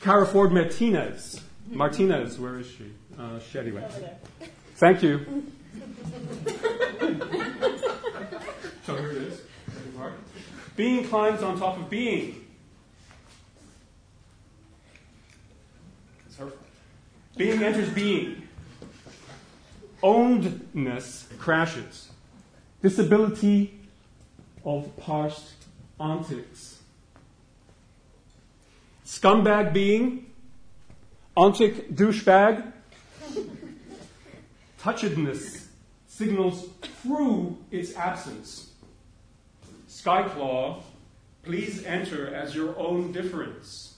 [0.00, 1.40] Kara Ford Martinez.
[1.70, 2.92] Martinez, where is she?
[3.18, 3.88] Uh, she anyway.
[4.76, 5.44] Thank you.
[8.84, 9.40] so here it is.
[10.76, 12.46] Being climbs on top of being.
[16.26, 16.52] It's her.
[17.36, 18.42] Being enters being.
[20.02, 22.10] Ownedness crashes.
[22.80, 23.77] Disability
[24.64, 25.52] of parsed
[26.00, 26.78] antics.
[29.04, 30.26] Scumbag being,
[31.36, 32.72] ontic douchebag,
[34.80, 35.66] touchedness
[36.06, 36.68] signals
[37.02, 38.72] through its absence.
[39.88, 40.82] Skyclaw,
[41.42, 43.94] please enter as your own difference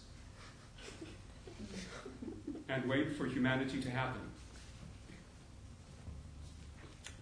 [2.68, 4.20] and wait for humanity to happen.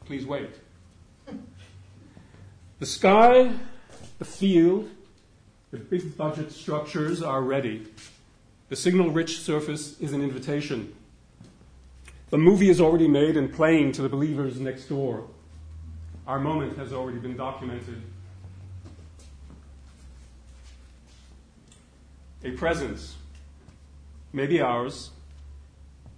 [0.04, 0.50] Please wait.
[2.78, 3.50] The sky,
[4.20, 4.88] the field,
[5.72, 7.88] the big budget structures are ready.
[8.68, 10.94] The signal rich surface is an invitation.
[12.30, 15.24] The movie is already made and playing to the believers next door.
[16.26, 18.00] Our moment has already been documented.
[22.44, 23.16] A presence,
[24.32, 25.10] maybe ours,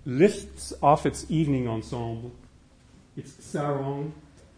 [0.05, 2.33] lifts off its evening ensemble,
[3.17, 4.13] its sarong,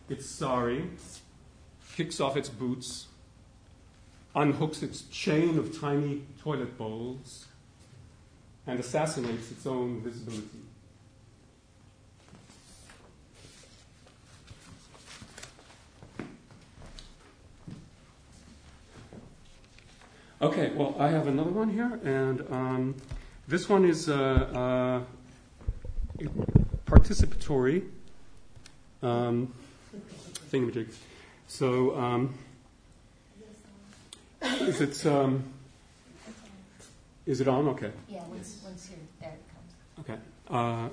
[0.09, 0.91] its sari,
[1.97, 3.07] kicks off its boots,
[4.35, 7.47] unhooks its chain of tiny toilet bowls,
[8.67, 10.63] and assassinates its own visibility.
[20.41, 22.97] Okay, well, I have another one here, and um,
[23.47, 25.05] this one is uh,
[26.19, 26.25] uh,
[26.85, 27.85] participatory
[29.03, 29.53] um,
[30.51, 30.89] thingamajig.
[31.53, 32.35] So, um,
[34.41, 35.45] is it um,
[37.27, 37.69] is it on?
[37.69, 37.91] Okay.
[38.09, 39.71] Yeah, once, once you're there, it comes.
[40.01, 40.19] Okay.
[40.49, 40.89] Uh,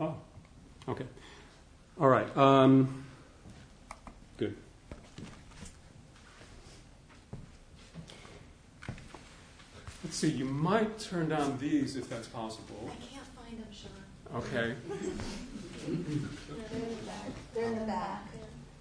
[0.00, 0.16] oh.
[0.86, 1.06] Okay.
[1.98, 2.36] All right.
[2.36, 3.06] Um,
[4.36, 4.54] good.
[10.04, 10.28] Let's see.
[10.28, 12.90] You might turn down these if that's possible.
[12.90, 13.92] I can't find them, Sean.
[14.36, 14.74] Okay.
[17.54, 18.26] They're in the back.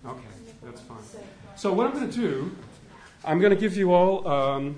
[0.06, 0.20] Okay.
[0.64, 0.98] That's fine.
[1.56, 2.56] So what I'm going to do,
[3.24, 4.78] I'm going to give you all um,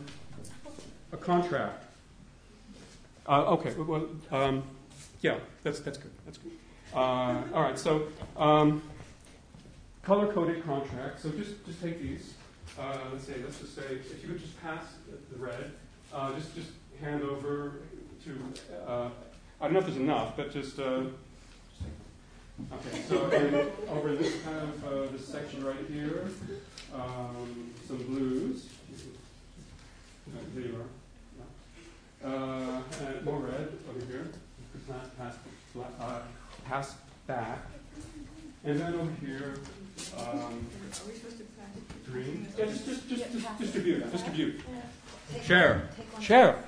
[1.12, 1.84] a contract.
[3.28, 3.74] Uh, okay.
[3.74, 4.64] Well, um,
[5.22, 5.38] yeah.
[5.64, 6.12] That's that's good.
[6.26, 6.52] That's good.
[6.94, 7.78] Uh, all right.
[7.80, 8.08] So
[8.38, 8.84] um,
[10.04, 11.22] color coded contract.
[11.22, 12.36] So just just take these.
[12.80, 14.84] Uh, let's say let's just say if you could just pass
[15.32, 15.72] the red.
[16.14, 16.70] Uh, just just
[17.02, 17.80] hand over
[18.24, 18.88] to.
[18.88, 19.10] Uh,
[19.60, 20.78] I don't know if there's enough, but just.
[22.58, 26.30] Okay, so in, over this kind of uh, this section right here,
[26.94, 28.70] um, some blues.
[30.28, 30.86] Uh, there you are.
[32.26, 34.28] Uh, and more red over here.
[34.88, 35.36] Pass, pass,
[36.00, 36.20] uh,
[36.66, 36.96] pass
[37.28, 37.60] back.
[38.64, 39.56] And then over here,
[40.18, 40.66] um,
[42.10, 42.48] green.
[42.58, 44.62] Yeah, just, just, just, just distribute, distribute.
[45.44, 45.90] Share,
[46.22, 46.64] share.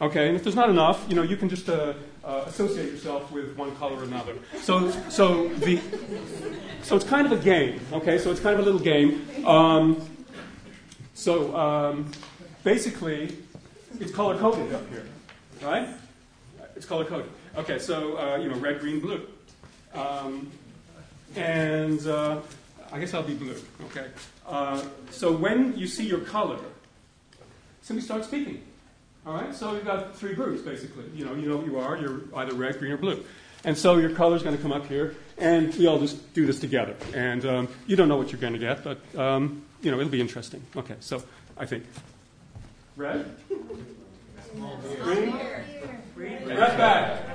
[0.00, 1.94] Okay, and if there's not enough, you know, you can just uh,
[2.24, 4.34] uh, associate yourself with one color or another.
[4.60, 5.80] So, so the,
[6.82, 7.80] so it's kind of a game.
[7.92, 9.26] Okay, so it's kind of a little game.
[9.46, 10.00] Um,
[11.14, 12.10] so um,
[12.64, 13.36] basically,
[14.00, 15.06] it's color coded up here,
[15.62, 15.88] right?
[16.76, 17.30] It's color coded.
[17.56, 19.26] Okay, so uh, you know, red, green, blue,
[19.94, 20.50] um,
[21.34, 22.40] and uh,
[22.92, 23.56] I guess I'll be blue.
[23.86, 24.06] Okay.
[24.46, 26.58] Uh, so when you see your color,
[27.82, 28.62] simply start speaking.
[29.28, 29.54] All right.
[29.54, 31.04] So you've got three groups basically.
[31.14, 31.98] You know, you know what you are.
[31.98, 33.22] You're either red, green, or blue.
[33.62, 36.46] And so your color is going to come up here, and we all just do
[36.46, 36.96] this together.
[37.12, 40.10] And um, you don't know what you're going to get, but um, you know it'll
[40.10, 40.62] be interesting.
[40.74, 40.94] Okay.
[41.00, 41.22] So
[41.58, 41.84] I think
[42.96, 43.36] red,
[45.02, 45.34] green,
[46.16, 47.27] red bag.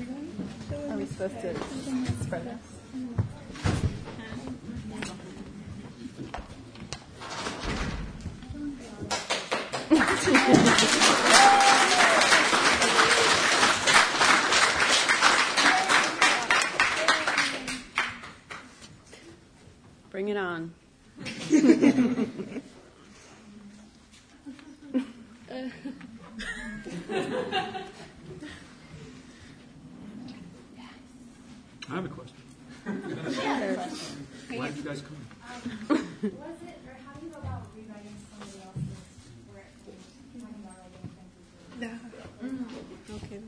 [0.00, 1.54] Are we supposed to
[2.22, 2.78] spread this?
[20.10, 20.74] Bring it on.
[31.90, 32.36] I have a question.
[34.56, 35.16] Why did you guys come?
[35.88, 35.98] Was
[36.66, 38.82] it, or how do you go about rewriting somebody else's
[39.54, 41.06] work when talking about writing
[41.80, 42.28] fences?
[43.24, 43.40] Okay,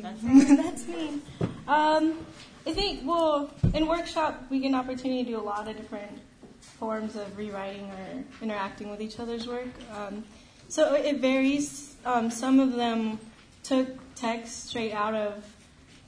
[0.00, 0.56] that's me.
[0.56, 1.20] that's me.
[1.66, 2.26] Um,
[2.66, 3.50] I think, well,
[4.50, 6.18] we get an opportunity to do a lot of different
[6.60, 9.68] forms of rewriting or interacting with each other's work.
[9.94, 10.24] Um,
[10.68, 11.96] so it varies.
[12.04, 13.18] Um, some of them
[13.62, 15.44] took text straight out of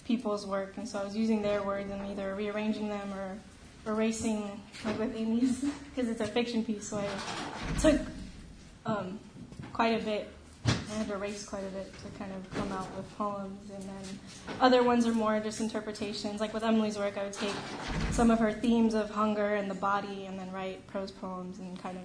[0.05, 3.39] people's work, and so I was using their words and either rearranging them or
[3.87, 5.61] erasing, like with Amy's,
[5.95, 8.01] because it's a fiction piece, so I took
[8.87, 9.19] um,
[9.73, 10.29] quite a bit
[10.91, 13.83] I had to erase quite a bit to kind of come out with poems, and
[13.83, 14.19] then
[14.61, 16.41] other ones are more just interpretations.
[16.41, 17.55] Like with Emily's work, I would take
[18.11, 21.81] some of her themes of hunger and the body, and then write prose poems and
[21.81, 22.05] kind of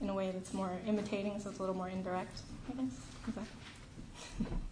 [0.00, 2.92] in a way that's more imitating, so it's a little more indirect, I guess.
[3.30, 4.54] Okay.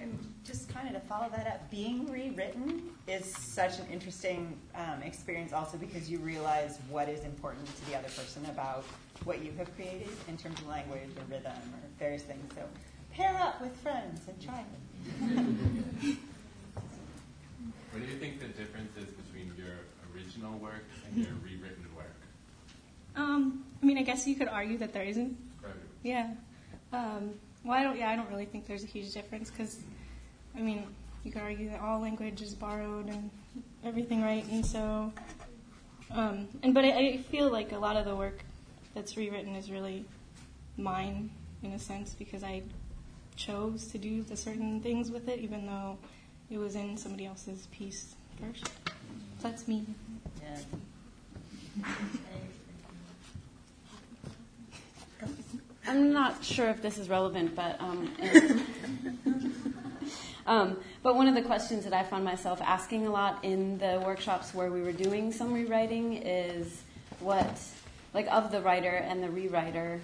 [0.00, 5.02] And just kind of to follow that up, being rewritten is such an interesting um,
[5.02, 8.84] experience also because you realize what is important to the other person about
[9.24, 12.54] what you have created in terms of language or rhythm or various things.
[12.54, 12.62] So
[13.12, 16.16] pair up with friends and try it.
[17.98, 19.74] What do you think the difference is between your
[20.14, 22.14] original work and your rewritten work?
[23.16, 25.36] Um, I mean, I guess you could argue that there isn't.
[25.62, 25.72] Right.
[26.04, 26.34] Yeah.
[26.92, 27.34] Um,
[27.64, 27.98] well, I don't.
[27.98, 29.80] Yeah, I don't really think there's a huge difference because,
[30.56, 30.84] I mean,
[31.24, 33.30] you could argue that all language is borrowed and
[33.84, 34.44] everything, right?
[34.50, 35.12] And so,
[36.10, 38.40] um, and but I, I feel like a lot of the work
[38.94, 40.04] that's rewritten is really
[40.76, 41.30] mine
[41.62, 42.62] in a sense because I
[43.36, 45.98] chose to do the certain things with it, even though
[46.50, 48.66] it was in somebody else's piece first.
[48.66, 49.84] So that's me.
[50.42, 51.84] Yeah.
[55.88, 58.12] I'm not sure if this is relevant, but um,
[60.46, 64.02] um, but one of the questions that I found myself asking a lot in the
[64.04, 66.82] workshops where we were doing some rewriting is
[67.20, 67.58] what,
[68.12, 69.98] like, of the writer and the rewriter,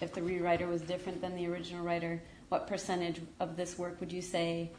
[0.00, 4.12] if the rewriter was different than the original writer, what percentage of this work would
[4.12, 4.70] you say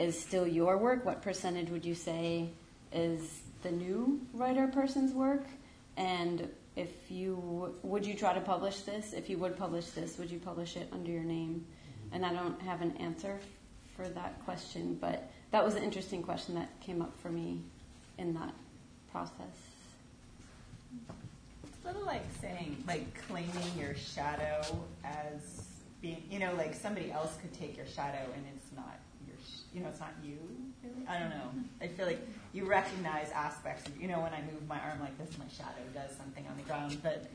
[0.00, 1.04] is still your work?
[1.04, 2.48] What percentage would you say
[2.92, 5.46] is the new writer person's work?
[5.96, 9.12] And if you would you try to publish this?
[9.12, 11.64] If you would publish this, would you publish it under your name?
[11.64, 12.14] Mm-hmm.
[12.14, 13.38] And I don't have an answer
[13.96, 17.60] for that question, but that was an interesting question that came up for me
[18.18, 18.54] in that
[19.10, 19.34] process.
[21.64, 24.62] It's a little like saying, like claiming your shadow
[25.04, 25.66] as
[26.00, 29.01] being, you know, like somebody else could take your shadow and it's not your, sh-
[29.74, 30.38] you know, it's not you.
[30.82, 31.06] Really?
[31.08, 31.50] I don't know.
[31.80, 32.20] I feel like
[32.52, 33.88] you recognize aspects.
[33.88, 36.56] Of, you know, when I move my arm like this, my shadow does something on
[36.56, 37.26] the ground, but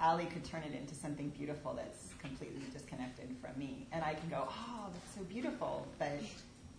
[0.00, 4.28] Allie could turn it into something beautiful that's completely disconnected from me, and I can
[4.28, 6.20] go, oh, that's so beautiful, but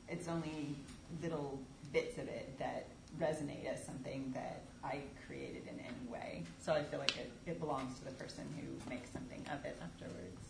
[0.08, 0.76] it's only
[1.22, 1.60] little
[1.92, 2.88] bits of it that
[3.20, 6.44] resonate as something that I created in any way.
[6.60, 9.78] So I feel like it, it belongs to the person who makes something of it
[9.82, 10.42] afterwards.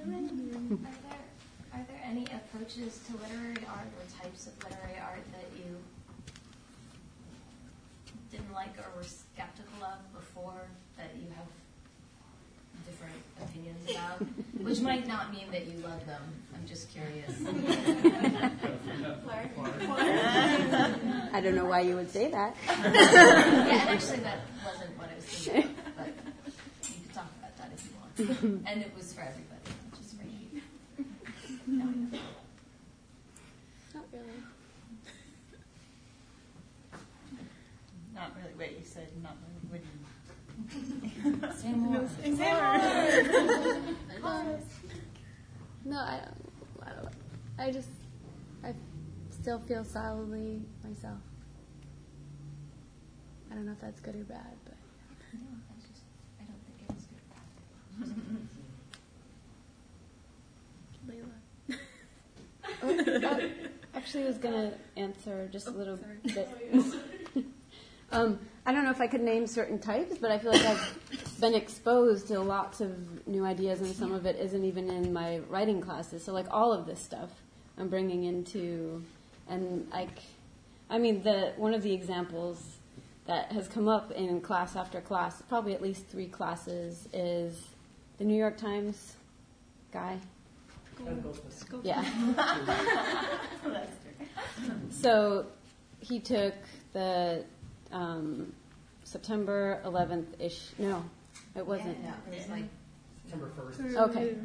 [0.00, 1.22] Are there,
[1.74, 5.76] are there any approaches to literary art or types of literary art that you
[8.30, 11.46] didn't like or were skeptical of before that you have
[12.86, 14.22] different opinions about?
[14.60, 16.22] Which might not mean that you love them.
[16.54, 17.30] I'm just curious.
[21.32, 22.54] I don't know why you would say that.
[22.66, 27.70] yeah, and actually that wasn't what I was thinking, but you could talk about that
[27.74, 28.09] if you want.
[28.66, 30.60] and it was for everybody, not just for you.
[31.66, 32.18] No, I know.
[33.94, 34.42] Not really.
[38.14, 38.54] Not really.
[38.58, 39.60] Wait, you said not really.
[39.70, 42.08] What do you Say more.
[44.22, 44.58] Um,
[45.86, 46.86] no, I don't.
[46.86, 47.08] I don't.
[47.58, 47.88] I just.
[48.62, 48.74] I
[49.30, 51.16] still feel solidly myself.
[53.50, 54.74] I don't know if that's good or bad, but
[55.32, 56.02] No, I just,
[56.38, 57.18] I don't think it was good.
[61.08, 61.78] Layla.
[62.82, 63.40] Oh,
[63.94, 66.18] actually, I was gonna answer just a little sorry.
[66.24, 67.44] bit.
[68.12, 71.40] um, I don't know if I could name certain types, but I feel like I've
[71.40, 75.38] been exposed to lots of new ideas, and some of it isn't even in my
[75.48, 76.24] writing classes.
[76.24, 77.30] So, like all of this stuff,
[77.78, 79.02] I'm bringing into,
[79.48, 80.18] and like,
[80.88, 82.78] I mean, the one of the examples
[83.26, 87.68] that has come up in class after class, probably at least three classes, is
[88.20, 89.16] the New York Times
[89.92, 90.18] guy.
[91.82, 92.04] Yeah.
[94.90, 95.46] So
[96.00, 96.54] he took
[96.92, 97.44] the
[97.92, 98.52] um,
[99.04, 100.68] September 11th ish.
[100.78, 101.02] No,
[101.56, 101.96] it wasn't.
[102.02, 102.64] Yeah, it was like,
[103.96, 104.36] Okay.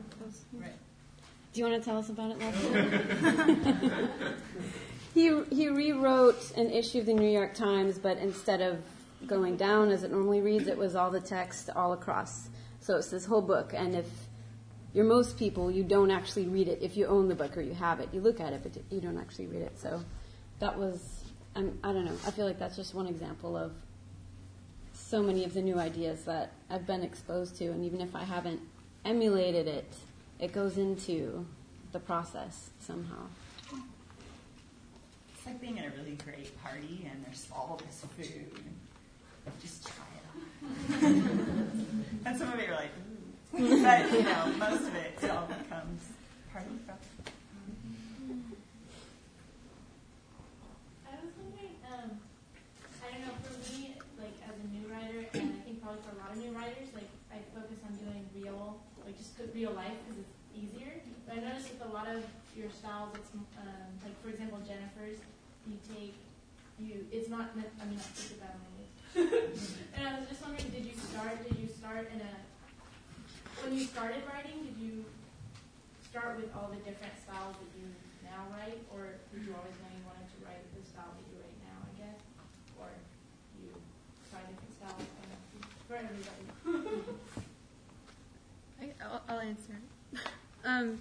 [0.54, 0.72] Right.
[1.52, 4.08] Do you want to tell us about it, Leslie?
[5.14, 8.82] he he rewrote an issue of the New York Times, but instead of
[9.28, 12.50] going down as it normally reads, it was all the text all across.
[12.86, 14.06] So it's this whole book, and if
[14.94, 16.84] you're most people, you don't actually read it.
[16.84, 19.02] If you own the book or you have it, you look at it, but you
[19.02, 19.80] don't actually read it.
[19.80, 20.04] So
[20.60, 21.24] that was,
[21.56, 22.16] I'm, I don't know.
[22.28, 23.72] I feel like that's just one example of
[24.94, 28.24] so many of the new ideas that I've been exposed to, and even if I
[28.24, 28.62] haven't
[29.04, 29.92] emulated it,
[30.40, 31.44] it goes into
[31.92, 33.26] the process somehow.
[35.34, 38.52] It's like being at a really great party and there's all this food.
[39.60, 40.15] Just try
[42.26, 42.92] and some of it you're like,
[43.60, 43.84] Ooh.
[43.84, 46.02] but you know, most of it, it all becomes
[46.52, 47.34] part of the process.
[51.06, 52.18] I was wondering, um,
[53.02, 56.16] I don't know, for me, like as a new writer, and I think probably for
[56.16, 59.96] a lot of new writers, like I focus on doing real, like just real life
[60.06, 61.02] because it's easier.
[61.28, 62.24] But I noticed with a lot of
[62.56, 65.18] your styles, it's um, like for example Jennifer's,
[65.68, 66.16] you take
[66.80, 67.08] you.
[67.12, 67.52] It's not.
[67.56, 68.56] I mean, it's bad
[69.16, 71.48] and I was just wondering, did you start?
[71.48, 72.34] Did you start in a
[73.64, 74.68] when you started writing?
[74.68, 75.06] Did you
[76.12, 77.88] start with all the different styles that you
[78.24, 81.40] now write, or did you always know you wanted to write the style that you
[81.40, 81.80] write now?
[81.80, 82.20] I guess,
[82.76, 82.92] or
[83.64, 83.72] you
[84.30, 85.08] try different styles
[85.88, 87.08] for everybody.
[88.82, 89.80] I, I'll, I'll answer.
[90.66, 91.00] um,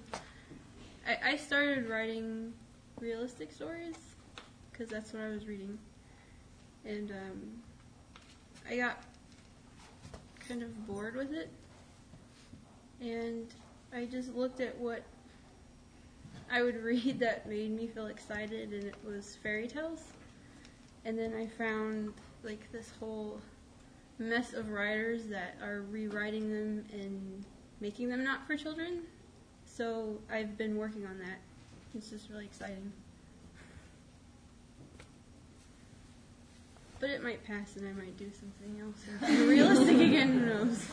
[1.07, 2.53] I, I started writing
[3.01, 3.97] realistic stories
[4.71, 5.79] because that's what I was reading,
[6.85, 7.64] and um,
[8.69, 9.03] I got
[10.49, 11.51] kind of bored with it,
[13.01, 13.47] and
[13.93, 15.03] I just looked at what
[16.51, 20.03] I would read that made me feel excited, and it was fairy tales.
[21.05, 23.41] And then I found like this whole
[24.19, 27.45] mess of writers that are rewriting them and
[27.81, 29.03] making them not for children.
[29.67, 31.39] So I've been working on that.
[31.95, 32.93] It's just really exciting.
[37.05, 38.97] But it might pass and I might do something else.
[39.47, 40.89] Realistic again, who knows?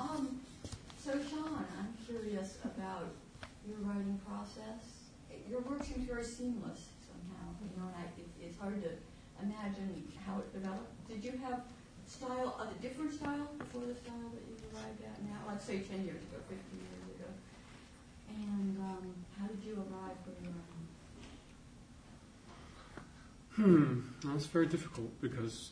[0.00, 0.40] um,
[0.96, 3.12] so, Sean, I'm curious about
[3.68, 5.12] your writing process.
[5.50, 7.52] Your work seems very seamless somehow.
[7.60, 8.88] You know, and I, it, it's hard to
[9.42, 11.06] imagine how it developed.
[11.06, 11.64] Did you have
[12.06, 15.36] style, a different style before the style that you've arrived at now?
[15.46, 16.93] Let's say 10 years ago, 15 years.
[18.34, 20.64] And um, how did you arrive where you are
[23.54, 25.70] Hmm, that's very difficult because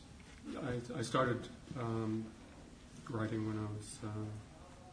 [0.56, 1.48] I, I started
[1.78, 2.24] um,
[3.08, 4.06] writing when I was, uh,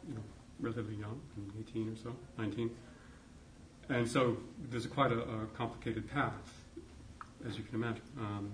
[0.08, 0.22] you know,
[0.58, 1.20] relatively young,
[1.60, 2.70] 18 or so, 19.
[3.90, 4.36] And so
[4.70, 6.32] there's quite a, a, complicated path,
[7.46, 8.02] as you can imagine.
[8.18, 8.52] Um,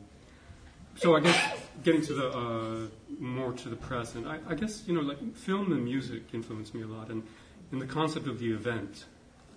[0.97, 2.89] so I guess getting to the uh,
[3.19, 6.83] more to the present, I, I, guess you know, like film and music influenced me
[6.83, 7.23] a lot, and
[7.73, 9.05] in the concept of the event,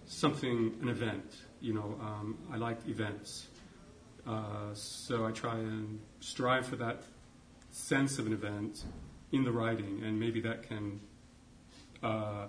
[0.05, 1.35] something an event.
[1.61, 3.47] You know, um, I like events,
[4.25, 7.03] uh, so I try and strive for that
[7.71, 8.83] sense of an event
[9.31, 10.99] in the writing, and maybe that can
[12.01, 12.47] uh,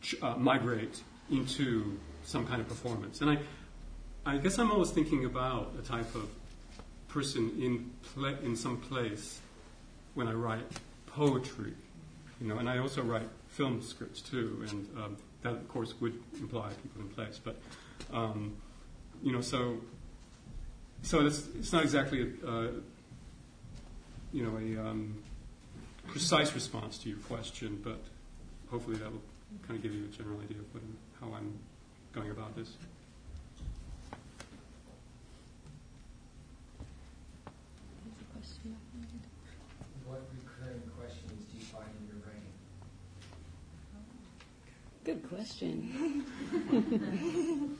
[0.00, 3.20] ch- uh, migrate into some kind of performance.
[3.20, 3.38] And I,
[4.24, 6.28] I guess I'm always thinking about a type of
[7.08, 9.40] person in pla- in some place
[10.14, 10.66] when I write
[11.06, 11.74] poetry,
[12.40, 16.18] you know, and I also write film scripts too, and um, that of course would
[16.38, 17.56] imply people in place, but
[18.12, 18.56] um,
[19.22, 19.78] you know, so
[21.02, 22.70] so it's it's not exactly a, uh,
[24.32, 25.22] you know a um,
[26.06, 28.00] precise response to your question, but
[28.70, 29.22] hopefully that will
[29.66, 30.82] kind of give you a general idea of what,
[31.20, 31.58] how I'm
[32.12, 32.70] going about this.
[40.06, 42.52] What recurring questions do you find in your writing?
[45.08, 46.26] Good question.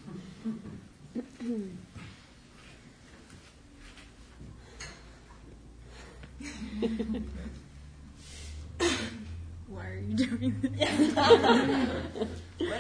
[9.69, 10.73] Why are you doing this?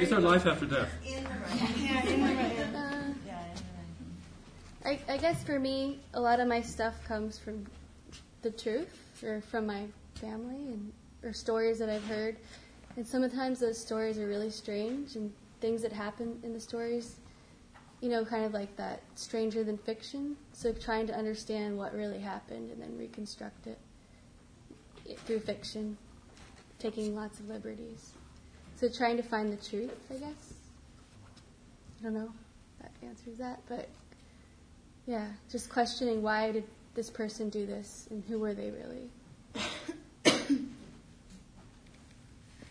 [0.01, 0.89] it's our life after death.
[1.05, 1.13] In.
[1.13, 2.75] Yeah, in the writing.
[2.75, 4.17] Uh, yeah, in the writing.
[4.83, 7.67] I, I guess for me, a lot of my stuff comes from
[8.41, 9.85] the truth or from my
[10.15, 10.91] family and
[11.23, 12.39] or stories that I've heard.
[12.99, 17.21] And sometimes those stories are really strange and things that happen in the stories,
[18.01, 20.37] you know, kind of like that stranger than fiction.
[20.53, 23.79] So trying to understand what really happened and then reconstruct it
[25.27, 25.97] through fiction,
[26.81, 28.15] taking lots of liberties.
[28.75, 30.55] So trying to find the truth, I guess.
[32.01, 33.89] I don't know if that answers that, but
[35.07, 36.65] yeah, just questioning why did
[36.97, 39.09] this person do this and who were they really?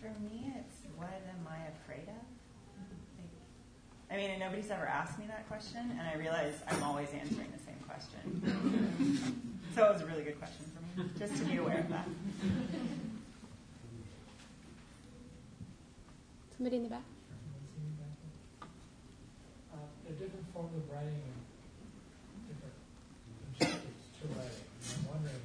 [0.08, 2.28] For me, it's what am I afraid of?
[4.10, 7.52] I mean, and nobody's ever asked me that question, and I realize I'm always answering
[7.52, 8.24] the same question.
[9.76, 12.08] so it was a really good question for me, just to be aware of that.
[16.56, 17.04] Somebody in the back.
[19.76, 19.78] Uh,
[20.08, 22.74] there are different forms of writing and different
[23.52, 24.66] objectives to writing.
[24.88, 25.44] And I'm wondering,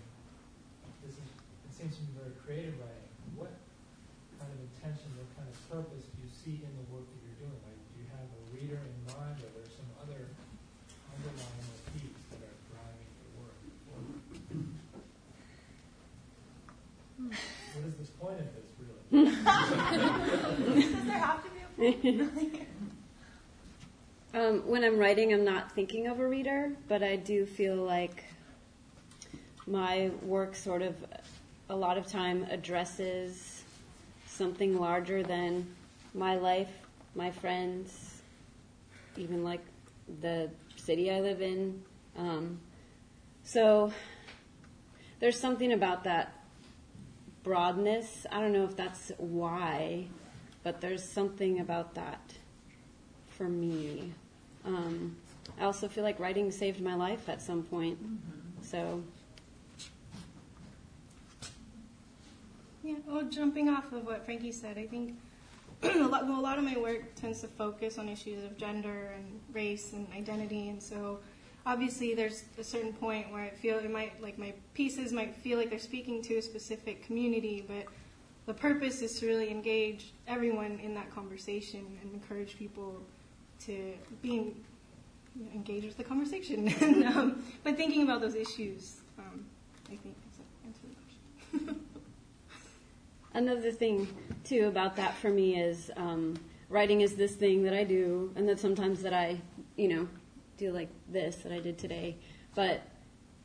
[1.03, 1.29] this is,
[1.67, 3.11] it seems to be very creative writing.
[3.35, 3.53] What
[4.39, 7.43] kind of intention, what kind of purpose do you see in the work that you're
[7.43, 7.59] doing?
[7.67, 10.31] Like, do you have a reader reader in mind, or there's some other
[11.11, 13.59] underlying motifs that are driving your work
[13.91, 14.23] forward?
[17.75, 19.03] What is this point of this, really?
[20.95, 21.71] Does there have to be a point?
[24.35, 28.25] Um, when I'm writing, I'm not thinking of a reader, but I do feel like
[29.67, 30.97] my work sort of
[31.69, 33.63] a lot of time addresses
[34.27, 35.67] something larger than
[36.15, 36.71] my life,
[37.15, 38.23] my friends,
[39.19, 39.61] even like
[40.23, 41.83] the city I live in.
[42.17, 42.59] Um,
[43.45, 43.93] so
[45.21, 46.43] there's something about that
[47.43, 48.27] broadness.
[48.33, 50.07] I don't know if that's why,
[50.63, 52.35] but there's something about that
[53.31, 54.13] for me.
[54.65, 55.17] Um,
[55.61, 57.99] I also feel like writing saved my life at some point.
[58.63, 59.03] So
[62.85, 65.17] Yeah, well, jumping off of what Frankie said, I think
[65.83, 69.13] a lot, well, a lot of my work tends to focus on issues of gender
[69.17, 71.21] and race and identity, and so
[71.65, 75.59] obviously there's a certain point where I feel it might, like my pieces might feel
[75.59, 77.87] like they're speaking to a specific community, but
[78.47, 83.01] the purpose is to really engage everyone in that conversation and encourage people
[83.61, 84.55] to be
[85.37, 86.69] you know, engaged with the conversation.
[86.81, 89.45] and, um, but thinking about those issues, um,
[89.87, 91.81] I think is an answer to the question.
[93.35, 94.09] Another thing,
[94.45, 96.37] too, about that for me is um,
[96.69, 99.41] writing is this thing that I do, and that sometimes that I,
[99.77, 100.09] you know,
[100.59, 102.17] do like this that I did today.
[102.55, 102.83] But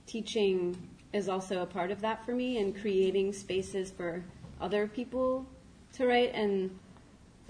[0.08, 0.76] teaching
[1.14, 4.24] is also a part of that for me, and creating spaces for
[4.60, 5.46] other people
[5.94, 6.34] to write.
[6.34, 6.78] And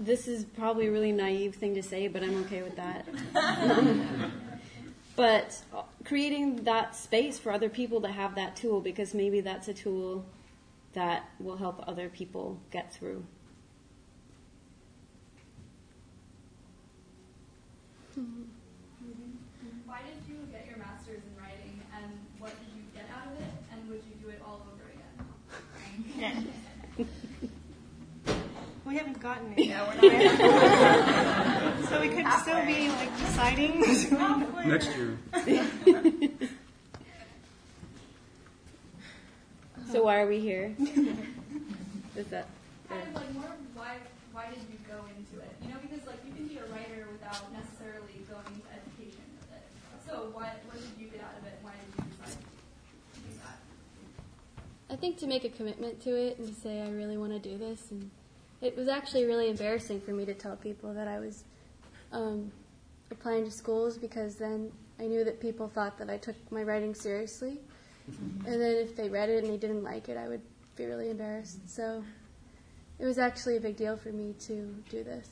[0.00, 3.06] this is probably a really naive thing to say, but I'm okay with that.
[5.16, 9.68] but uh, creating that space for other people to have that tool, because maybe that's
[9.68, 10.24] a tool
[10.94, 13.24] that will help other people get through.
[19.86, 23.40] Why did you get your master's in writing, and what did you get out of
[23.40, 26.48] it, and would you do it all over again?
[28.84, 30.00] we haven't gotten it yet.
[31.88, 33.80] so we could still be like deciding.
[34.66, 35.18] Next year.
[39.90, 40.74] So why are we here?
[42.16, 42.46] Is that?
[42.90, 43.44] Kind of like more
[43.74, 43.96] why
[44.32, 45.56] why did you go into it?
[45.62, 49.56] You know, because like you can be a writer without necessarily going into education with
[49.56, 49.64] it.
[50.06, 51.56] So what what did you get out of it?
[51.56, 54.92] and Why did you decide to do that?
[54.92, 57.38] I think to make a commitment to it and to say I really want to
[57.38, 58.10] do this, and
[58.60, 61.44] it was actually really embarrassing for me to tell people that I was
[62.12, 62.50] um,
[63.10, 66.94] applying to schools because then I knew that people thought that I took my writing
[66.94, 67.60] seriously,
[68.46, 70.40] and then if they read it and they didn't like it, I would
[70.76, 71.68] be really embarrassed.
[71.68, 72.02] So
[72.98, 75.28] it was actually a big deal for me to do this.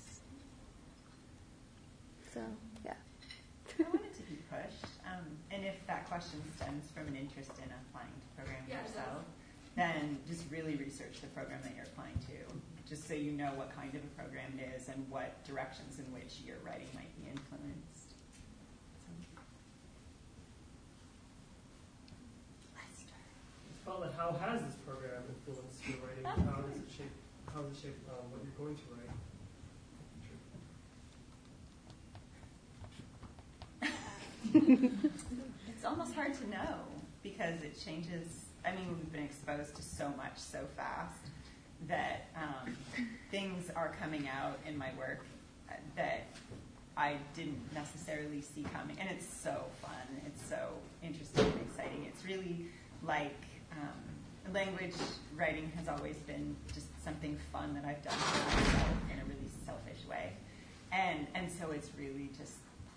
[2.33, 2.41] So
[2.85, 2.95] yeah.
[3.81, 7.71] I wanted to be pushed, um, and if that question stems from an interest in
[7.91, 9.25] applying to programs Yeah, yourself,
[9.75, 12.55] then just really research the program that you're applying to,
[12.89, 16.05] just so you know what kind of a program it is and what directions in
[16.15, 18.15] which your writing might be influenced.
[23.85, 26.25] Paula, how has this program influenced your writing?
[26.25, 27.07] How does it shape,
[27.55, 29.15] how does it shape um, what you're going to write?
[35.69, 36.79] it's almost hard to know
[37.23, 38.47] because it changes.
[38.65, 41.29] I mean, we've been exposed to so much so fast
[41.89, 42.77] that um,
[43.31, 45.25] things are coming out in my work
[45.97, 46.27] that
[46.97, 48.97] I didn't necessarily see coming.
[49.01, 49.93] And it's so fun.
[50.27, 50.57] It's so
[51.03, 52.07] interesting and exciting.
[52.07, 52.67] It's really
[53.03, 53.37] like
[53.73, 54.95] um, language
[55.35, 59.51] writing has always been just something fun that I've done for myself in a really
[59.65, 60.33] selfish way.
[60.93, 62.55] And, and so it's really just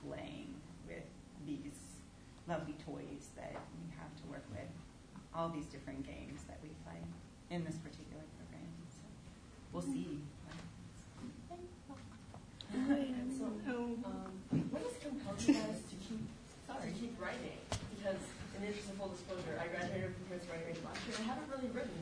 [0.07, 0.53] playing
[0.88, 1.03] with
[1.45, 1.76] these
[2.48, 4.70] lovely toys that we have to work with,
[5.36, 6.98] all these different games that we play
[7.49, 8.09] in this particular
[9.72, 10.20] we'll see.
[12.70, 13.46] so,
[14.06, 14.32] um,
[14.70, 16.22] what has compelled you guys to keep
[16.68, 17.58] sorry keep writing?
[17.98, 18.22] Because
[18.56, 21.26] in the interest of full disclosure, I graduated from Prince Writing Range last year, and
[21.26, 22.00] I haven't really written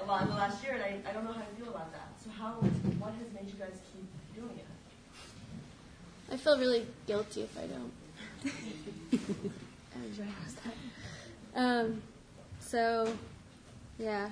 [0.00, 1.92] a lot in the last year, and I, I don't know how to feel about
[1.92, 2.14] that.
[2.22, 2.62] So, how
[3.02, 4.66] what has made you guys keep doing it?
[6.32, 7.92] I feel really guilty if I don't.
[8.44, 11.60] I was right with that.
[11.60, 12.02] Um,
[12.60, 13.12] so,
[13.98, 14.30] yeah,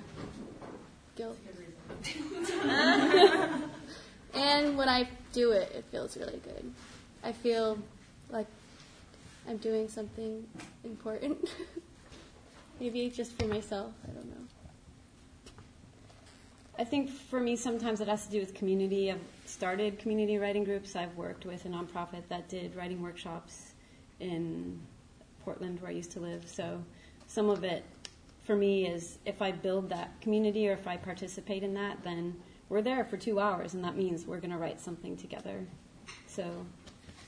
[1.15, 1.37] guilt.
[4.33, 6.71] and when I do it, it feels really good.
[7.23, 7.77] I feel
[8.29, 8.47] like
[9.47, 10.45] I'm doing something
[10.83, 11.53] important.
[12.79, 13.91] Maybe just for myself.
[14.03, 14.35] I don't know.
[16.77, 19.11] I think for me, sometimes it has to do with community.
[19.11, 20.95] I've started community writing groups.
[20.95, 23.73] I've worked with a nonprofit that did writing workshops
[24.21, 24.79] in
[25.43, 26.47] Portland, where I used to live.
[26.47, 26.81] So
[27.27, 27.83] some of it
[28.49, 32.35] for me is if I build that community or if I participate in that, then
[32.67, 35.67] we're there for two hours, and that means we're going to write something together.
[36.25, 36.65] So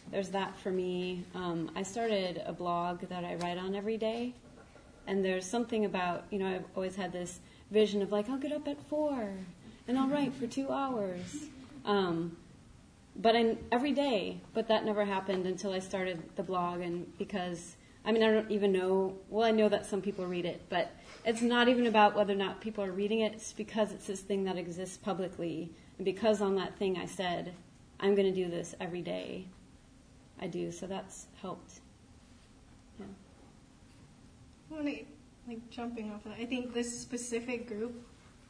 [0.10, 1.24] there's that for me.
[1.36, 4.34] Um, I started a blog that I write on every day,
[5.06, 7.40] and there's something about, you know, I've always had this
[7.70, 9.30] vision of like, I'll get up at four
[9.88, 11.50] and I'll write for two hours.
[11.86, 12.36] Um,
[13.16, 17.76] but I, every day, but that never happened until I started the blog, and because
[18.04, 19.18] I mean, I don't even know.
[19.30, 20.92] Well, I know that some people read it, but
[21.26, 23.34] it's not even about whether or not people are reading it.
[23.34, 27.54] It's because it's this thing that exists publicly, and because on that thing I said,
[28.00, 29.46] I'm going to do this every day.
[30.40, 31.82] I do, so that's helped.
[33.00, 33.06] Yeah.
[34.70, 35.06] Well, I-
[35.48, 37.94] like jumping off of that, I think this specific group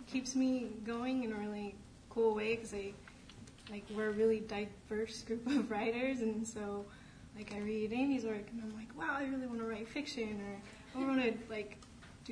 [0.07, 1.75] keeps me going in a really
[2.09, 2.91] cool way because I
[3.69, 6.85] like we're a really diverse group of writers, and so
[7.35, 10.41] like I read Amy's work and I'm like, wow, I really want to write fiction
[10.41, 11.77] or I want to like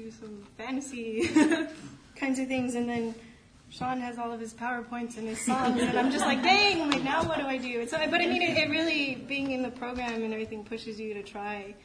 [0.03, 1.27] do some fantasy
[2.15, 3.15] kinds of things, and then.
[3.71, 7.03] Sean has all of his PowerPoints and his songs, and I'm just like, dang, like
[7.03, 7.85] now what do I do?
[7.85, 11.13] So, but I mean, it, it really, being in the program and everything pushes you
[11.13, 11.75] to try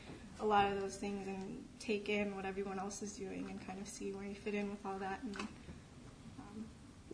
[0.40, 3.78] a lot of those things and take in what everyone else is doing and kind
[3.82, 5.20] of see where you fit in with all that.
[5.24, 6.64] And um,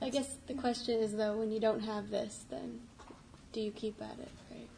[0.01, 2.81] I guess the question is though, when you don't have this, then
[3.53, 4.69] do you keep at it, right?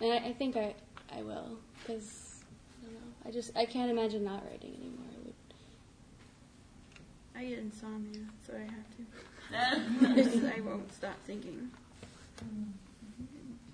[0.00, 0.74] And I, I think I,
[1.12, 2.23] I will, because
[3.24, 3.40] I don't know.
[3.40, 5.06] I just I can't imagine not writing anymore.
[5.12, 5.34] I would.
[7.36, 10.48] I get insomnia, so I have to.
[10.56, 11.70] I won't stop thinking.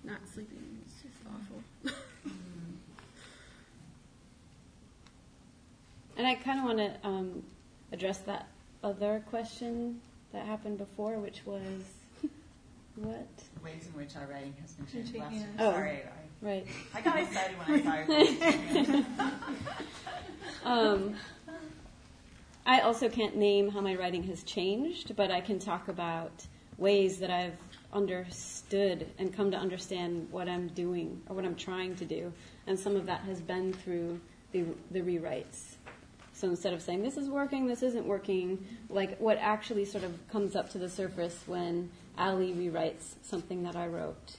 [0.05, 1.63] Not sleeping is just awful.
[6.17, 7.43] And I kind of want to um,
[7.93, 8.47] address that
[8.85, 10.01] other question
[10.33, 11.83] that happened before, which was
[12.97, 13.27] what?
[13.65, 15.49] Ways in which our writing has been changed last year.
[15.59, 16.67] Oh, Sorry, I, right.
[16.95, 19.05] I got excited when I saw your
[20.65, 21.17] um,
[22.67, 26.47] I also can't name how my writing has changed, but I can talk about
[26.79, 27.59] ways that I've
[27.93, 32.33] understood and come to understand what I'm doing or what I'm trying to do.
[32.67, 34.21] And some of that has been through
[34.53, 35.75] the, the rewrites.
[36.33, 40.15] So instead of saying, this is working, this isn't working, like what actually sort of
[40.31, 44.37] comes up to the surface when Allie rewrites something that I wrote.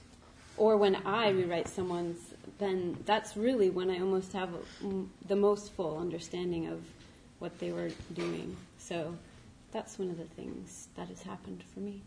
[0.56, 2.18] Or when I rewrite someone's,
[2.58, 4.50] then that's really when I almost have
[5.26, 6.82] the most full understanding of
[7.38, 8.56] what they were doing.
[8.78, 9.16] So
[9.72, 12.02] that's one of the things that has happened for me.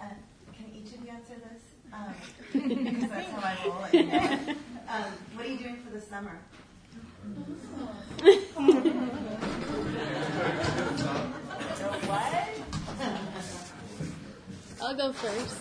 [0.00, 0.04] Uh,
[0.56, 1.62] Can each of you answer this?
[1.92, 2.14] Um,
[2.52, 3.84] Because that's how I roll.
[3.92, 4.56] it.
[4.90, 5.04] Um,
[5.34, 6.38] What are you doing for the summer?
[12.06, 12.48] What?
[14.80, 15.56] I'll go first.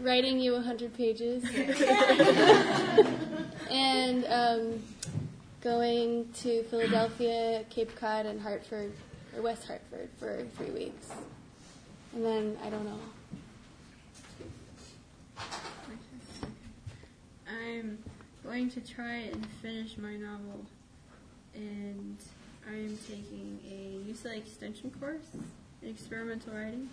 [0.00, 1.44] Writing you 100 pages.
[3.70, 4.82] and um,
[5.60, 8.92] going to Philadelphia, Cape Cod, and Hartford,
[9.36, 11.10] or West Hartford for three weeks.
[12.14, 12.98] And then, I don't know.
[17.48, 17.98] I'm
[18.44, 20.64] going to try and finish my novel,
[21.54, 22.16] and
[22.66, 25.26] I'm taking a UCLA extension course
[25.82, 26.88] in experimental writing,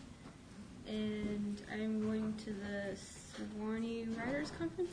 [0.88, 4.92] and I'm going to the Sewanee Writers Conference.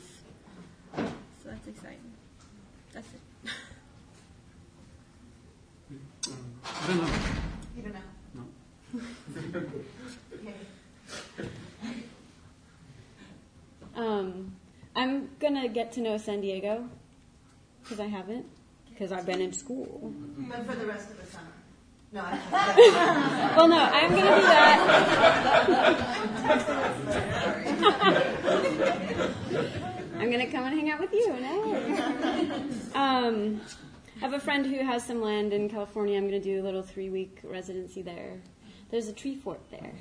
[0.95, 1.03] So
[1.45, 2.11] that's exciting.
[2.93, 3.51] That's it.
[6.65, 7.07] I don't know.
[7.75, 8.01] You don't know?
[8.33, 8.43] No.
[10.33, 10.53] Okay.
[13.95, 14.51] Um,
[14.97, 16.89] I'm gonna get to know San Diego
[17.83, 18.47] because I haven't,
[18.89, 20.11] because I've been in school.
[20.39, 21.45] But for the rest of the summer?
[22.11, 24.79] No, I well, no, I'm gonna do that.
[30.17, 31.27] I'm gonna come and hang out with you.
[31.27, 31.75] No.
[32.95, 33.61] Um,
[34.15, 36.17] I have a friend who has some land in California.
[36.17, 38.41] I'm gonna do a little three-week residency there.
[38.89, 39.93] There's a tree fort there.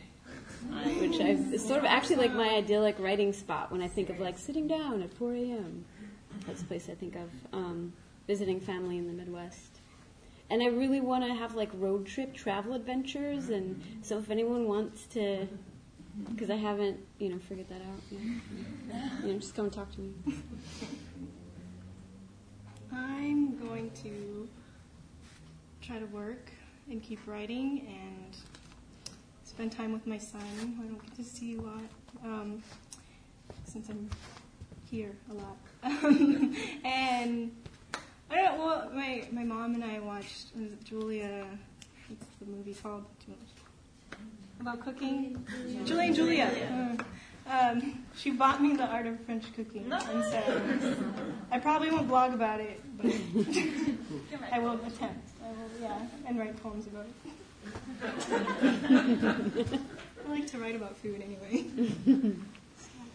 [1.01, 4.21] Which I've, it's sort of actually like my idyllic writing spot when I think of
[4.21, 5.85] like sitting down at 4 a.m.
[6.47, 7.31] That's the place I think of.
[7.53, 7.93] Um,
[8.27, 9.81] visiting family in the Midwest.
[10.51, 13.49] And I really want to have like road trip travel adventures.
[13.49, 15.49] And so if anyone wants to,
[16.31, 18.03] because I haven't, you know, figured that out.
[18.13, 18.19] Know,
[19.25, 20.13] you know, just come and talk to me.
[22.93, 24.49] I'm going to
[25.83, 26.51] try to work
[26.91, 28.37] and keep writing and
[29.57, 30.43] spend time with my son.
[30.79, 31.81] I don't get to see a lot
[32.23, 32.63] um,
[33.65, 34.11] since I'm
[34.91, 35.57] here a lot.
[36.85, 37.51] and
[38.31, 38.67] I don't know.
[38.67, 40.49] Well, my my mom and I watched
[40.85, 41.47] Julia.
[42.07, 43.07] What's the movie called?
[44.61, 45.43] About cooking.
[45.87, 46.99] Julia and Julia.
[47.49, 50.97] Uh, um, she bought me the art of French cooking, and so
[51.51, 53.07] I probably won't blog about it, but
[54.53, 55.31] I will attempt.
[55.43, 57.33] I will, yeah, and write poems about it.
[58.03, 58.07] I
[60.29, 61.65] like to write about food anyway.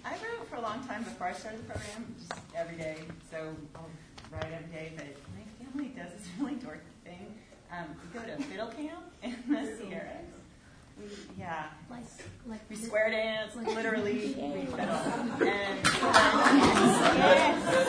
[0.03, 2.97] I wrote for a long time before I started the program, just every day.
[3.29, 3.85] So I'll
[4.31, 5.05] write every day, but
[5.35, 7.35] my family does this really dorky thing.
[7.71, 10.25] Um, we go to fiddle camp in the Sierras.
[10.99, 11.05] We,
[11.39, 12.03] yeah, Like,
[12.47, 14.77] like we square dance, like- literally we fiddle.
[14.77, 15.85] And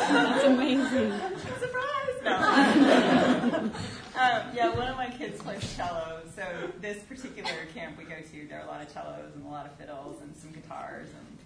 [0.09, 1.13] That's amazing.
[1.61, 2.21] Surprise!
[2.25, 3.71] No.
[4.23, 6.45] um, yeah, one of my kids plays cello, so
[6.81, 9.67] this particular camp we go to, there are a lot of cellos and a lot
[9.67, 11.39] of fiddles and some guitars, and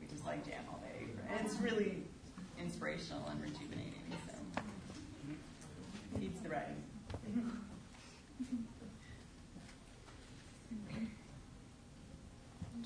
[0.00, 1.06] we just like jam all day.
[1.30, 2.02] And it's really
[2.58, 3.92] inspirational and rejuvenating.
[4.26, 4.62] So
[6.18, 6.82] feeds the writing.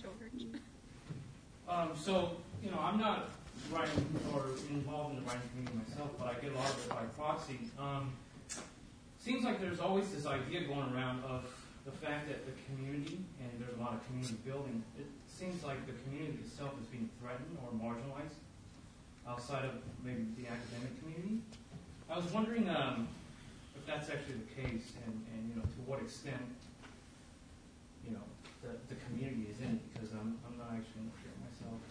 [0.00, 0.46] George.
[1.68, 2.32] Um, so,
[2.62, 3.30] you know, I'm not
[3.72, 6.88] writing or involved in the writing community myself, but I get a lot of it
[6.90, 7.58] by proxy.
[7.78, 8.12] Um,
[9.26, 11.42] seems like there's always this idea going around of
[11.82, 15.82] the fact that the community, and there's a lot of community building, it seems like
[15.82, 18.38] the community itself is being threatened or marginalized
[19.26, 21.42] outside of maybe the academic community.
[22.06, 23.10] I was wondering um,
[23.74, 26.46] if that's actually the case, and, and you know, to what extent,
[28.06, 28.22] you know,
[28.62, 31.82] the, the community is in it, because I'm, I'm not actually sure myself.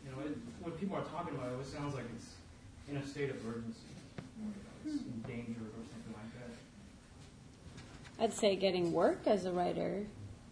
[0.00, 0.32] You know, it,
[0.64, 2.40] when people are talking about it, it sounds like it's
[2.88, 3.92] in a state of urgency,
[4.40, 4.48] or,
[4.88, 5.99] it's endangered or something.
[8.20, 10.04] I'd say getting work as a writer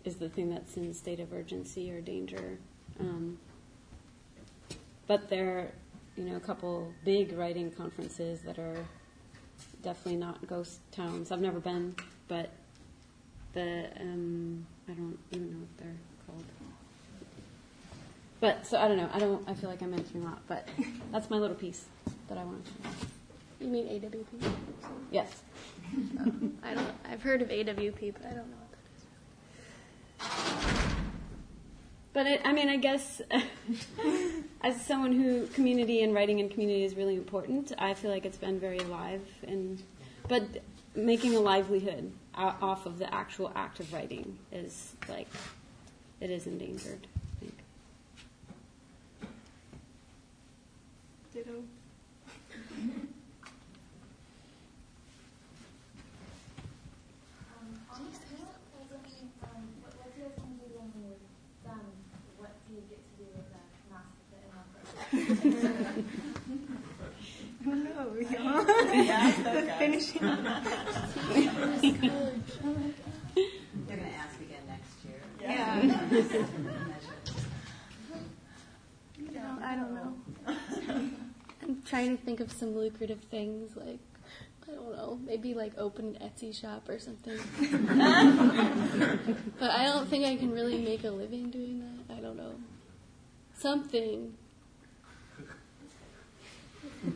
[0.04, 2.58] is the thing that's in a state of urgency or danger.
[2.98, 3.38] Um,
[5.06, 5.70] but there are,
[6.16, 8.84] you know, a couple big writing conferences that are
[9.82, 11.30] definitely not ghost towns.
[11.30, 11.94] I've never been,
[12.26, 12.50] but
[13.52, 15.96] the um, I don't even know what they're
[16.26, 16.44] called.
[18.40, 19.10] But so I don't know.
[19.12, 19.48] I don't.
[19.48, 20.68] I feel like I'm answering a lot, but
[21.12, 21.86] that's my little piece
[22.28, 22.72] that I wanted to.
[23.60, 24.52] You mean AWP?
[25.10, 25.42] Yes.
[26.62, 26.94] I don't.
[27.10, 28.70] I've heard of AWP, but I don't know what
[30.20, 30.94] that is.
[32.12, 33.20] But it, I mean, I guess
[34.62, 38.38] as someone who community and writing in community is really important, I feel like it's
[38.38, 39.82] been very alive and
[40.28, 40.42] but
[40.94, 45.28] making a livelihood off of the actual act of writing is like
[46.20, 47.06] it is endangered.
[47.06, 47.58] I think.
[51.32, 51.50] Ditto.
[57.54, 58.50] Um, on the scale,
[59.42, 61.22] um, what, what do you guys want to do when you're
[61.64, 61.86] done?
[62.38, 65.20] What do you get to do with that mask that in Oh no,
[68.20, 70.20] Yeah, the those finishing.
[73.86, 75.20] They're going to ask again next year.
[75.40, 75.82] Yeah.
[79.32, 80.14] No, I don't know.
[81.62, 83.98] I'm trying to think of some lucrative things, like
[84.68, 87.38] I don't know, maybe like open an Etsy shop or something.
[89.58, 92.16] but I don't think I can really make a living doing that.
[92.16, 92.52] I don't know.
[93.56, 94.34] Something.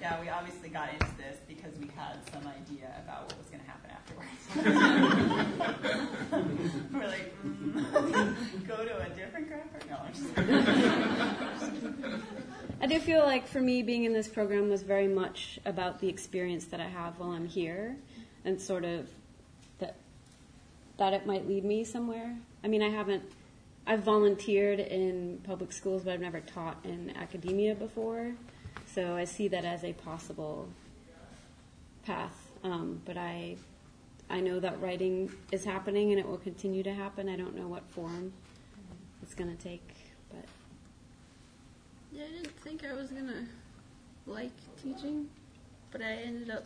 [0.00, 3.60] Yeah, we obviously got into this because we had some idea about what was going
[3.60, 4.30] to happen afterwards.
[6.90, 9.90] We're like, mm, go to a different graphic?
[9.90, 10.24] No, I'm just
[12.80, 16.08] I do feel like for me, being in this program was very much about the
[16.08, 17.98] experience that I have while I'm here,
[18.46, 19.06] and sort of
[19.80, 19.96] that
[20.96, 22.38] that it might lead me somewhere.
[22.64, 23.22] I mean, I haven't.
[23.86, 28.32] I've volunteered in public schools, but I've never taught in academia before,
[28.94, 30.68] so I see that as a possible
[32.04, 32.50] path.
[32.64, 33.56] Um, but I,
[34.28, 37.28] I know that writing is happening, and it will continue to happen.
[37.28, 38.32] I don't know what form
[39.22, 39.88] it's going to take,
[40.30, 40.44] but.
[42.12, 43.46] Yeah, I didn't think I was gonna
[44.26, 44.50] like
[44.82, 45.28] teaching,
[45.92, 46.64] but I ended up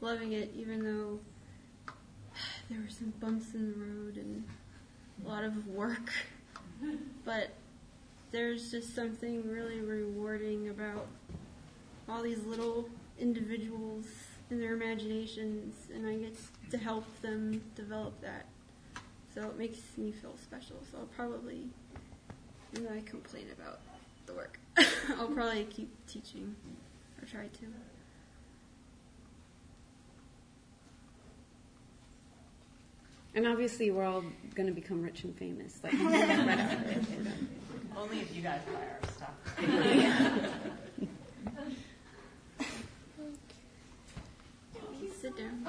[0.00, 1.18] loving it, even though
[2.70, 4.44] there were some bumps in the road and
[5.24, 6.10] a lot of work.
[7.26, 7.50] But
[8.30, 11.06] there's just something really rewarding about
[12.10, 12.88] all these little
[13.18, 14.06] individuals
[14.50, 16.36] and their imaginations, and I get
[16.70, 18.46] to help them develop that.
[19.34, 20.76] So it makes me feel special.
[20.90, 21.68] So I'll probably,
[22.72, 23.78] even though I complain about
[24.26, 24.58] the work,
[25.18, 26.56] I'll probably keep teaching
[27.20, 27.66] or try to.
[33.32, 34.24] And obviously, we're all
[34.56, 35.78] going to become rich and famous.
[35.84, 36.98] Like, right.
[37.96, 40.80] Only if you guys buy our stuff.
[45.20, 45.66] Sit down.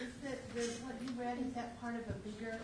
[0.00, 2.58] Is that, the, what you read, is that part of a bigger,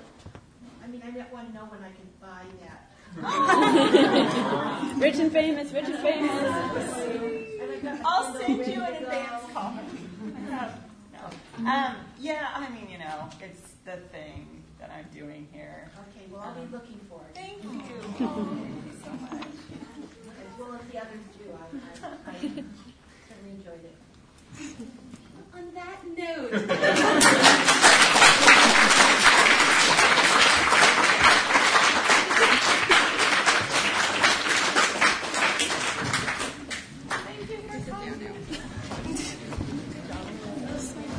[0.83, 2.89] I mean, I want to know when I can buy that.
[4.99, 6.33] rich and famous, rich and famous.
[8.07, 9.99] I'll send you an advance copy.
[11.59, 15.91] Um, yeah, I mean, you know, it's the thing that I'm doing here.
[16.09, 17.35] Okay, well, I'll be looking for it.
[17.35, 18.83] Thank you.
[19.07, 19.33] So much.
[19.33, 21.57] As well as the others do, I,
[22.07, 22.35] I, I
[23.29, 23.97] certainly enjoyed it.
[25.55, 27.73] On that note.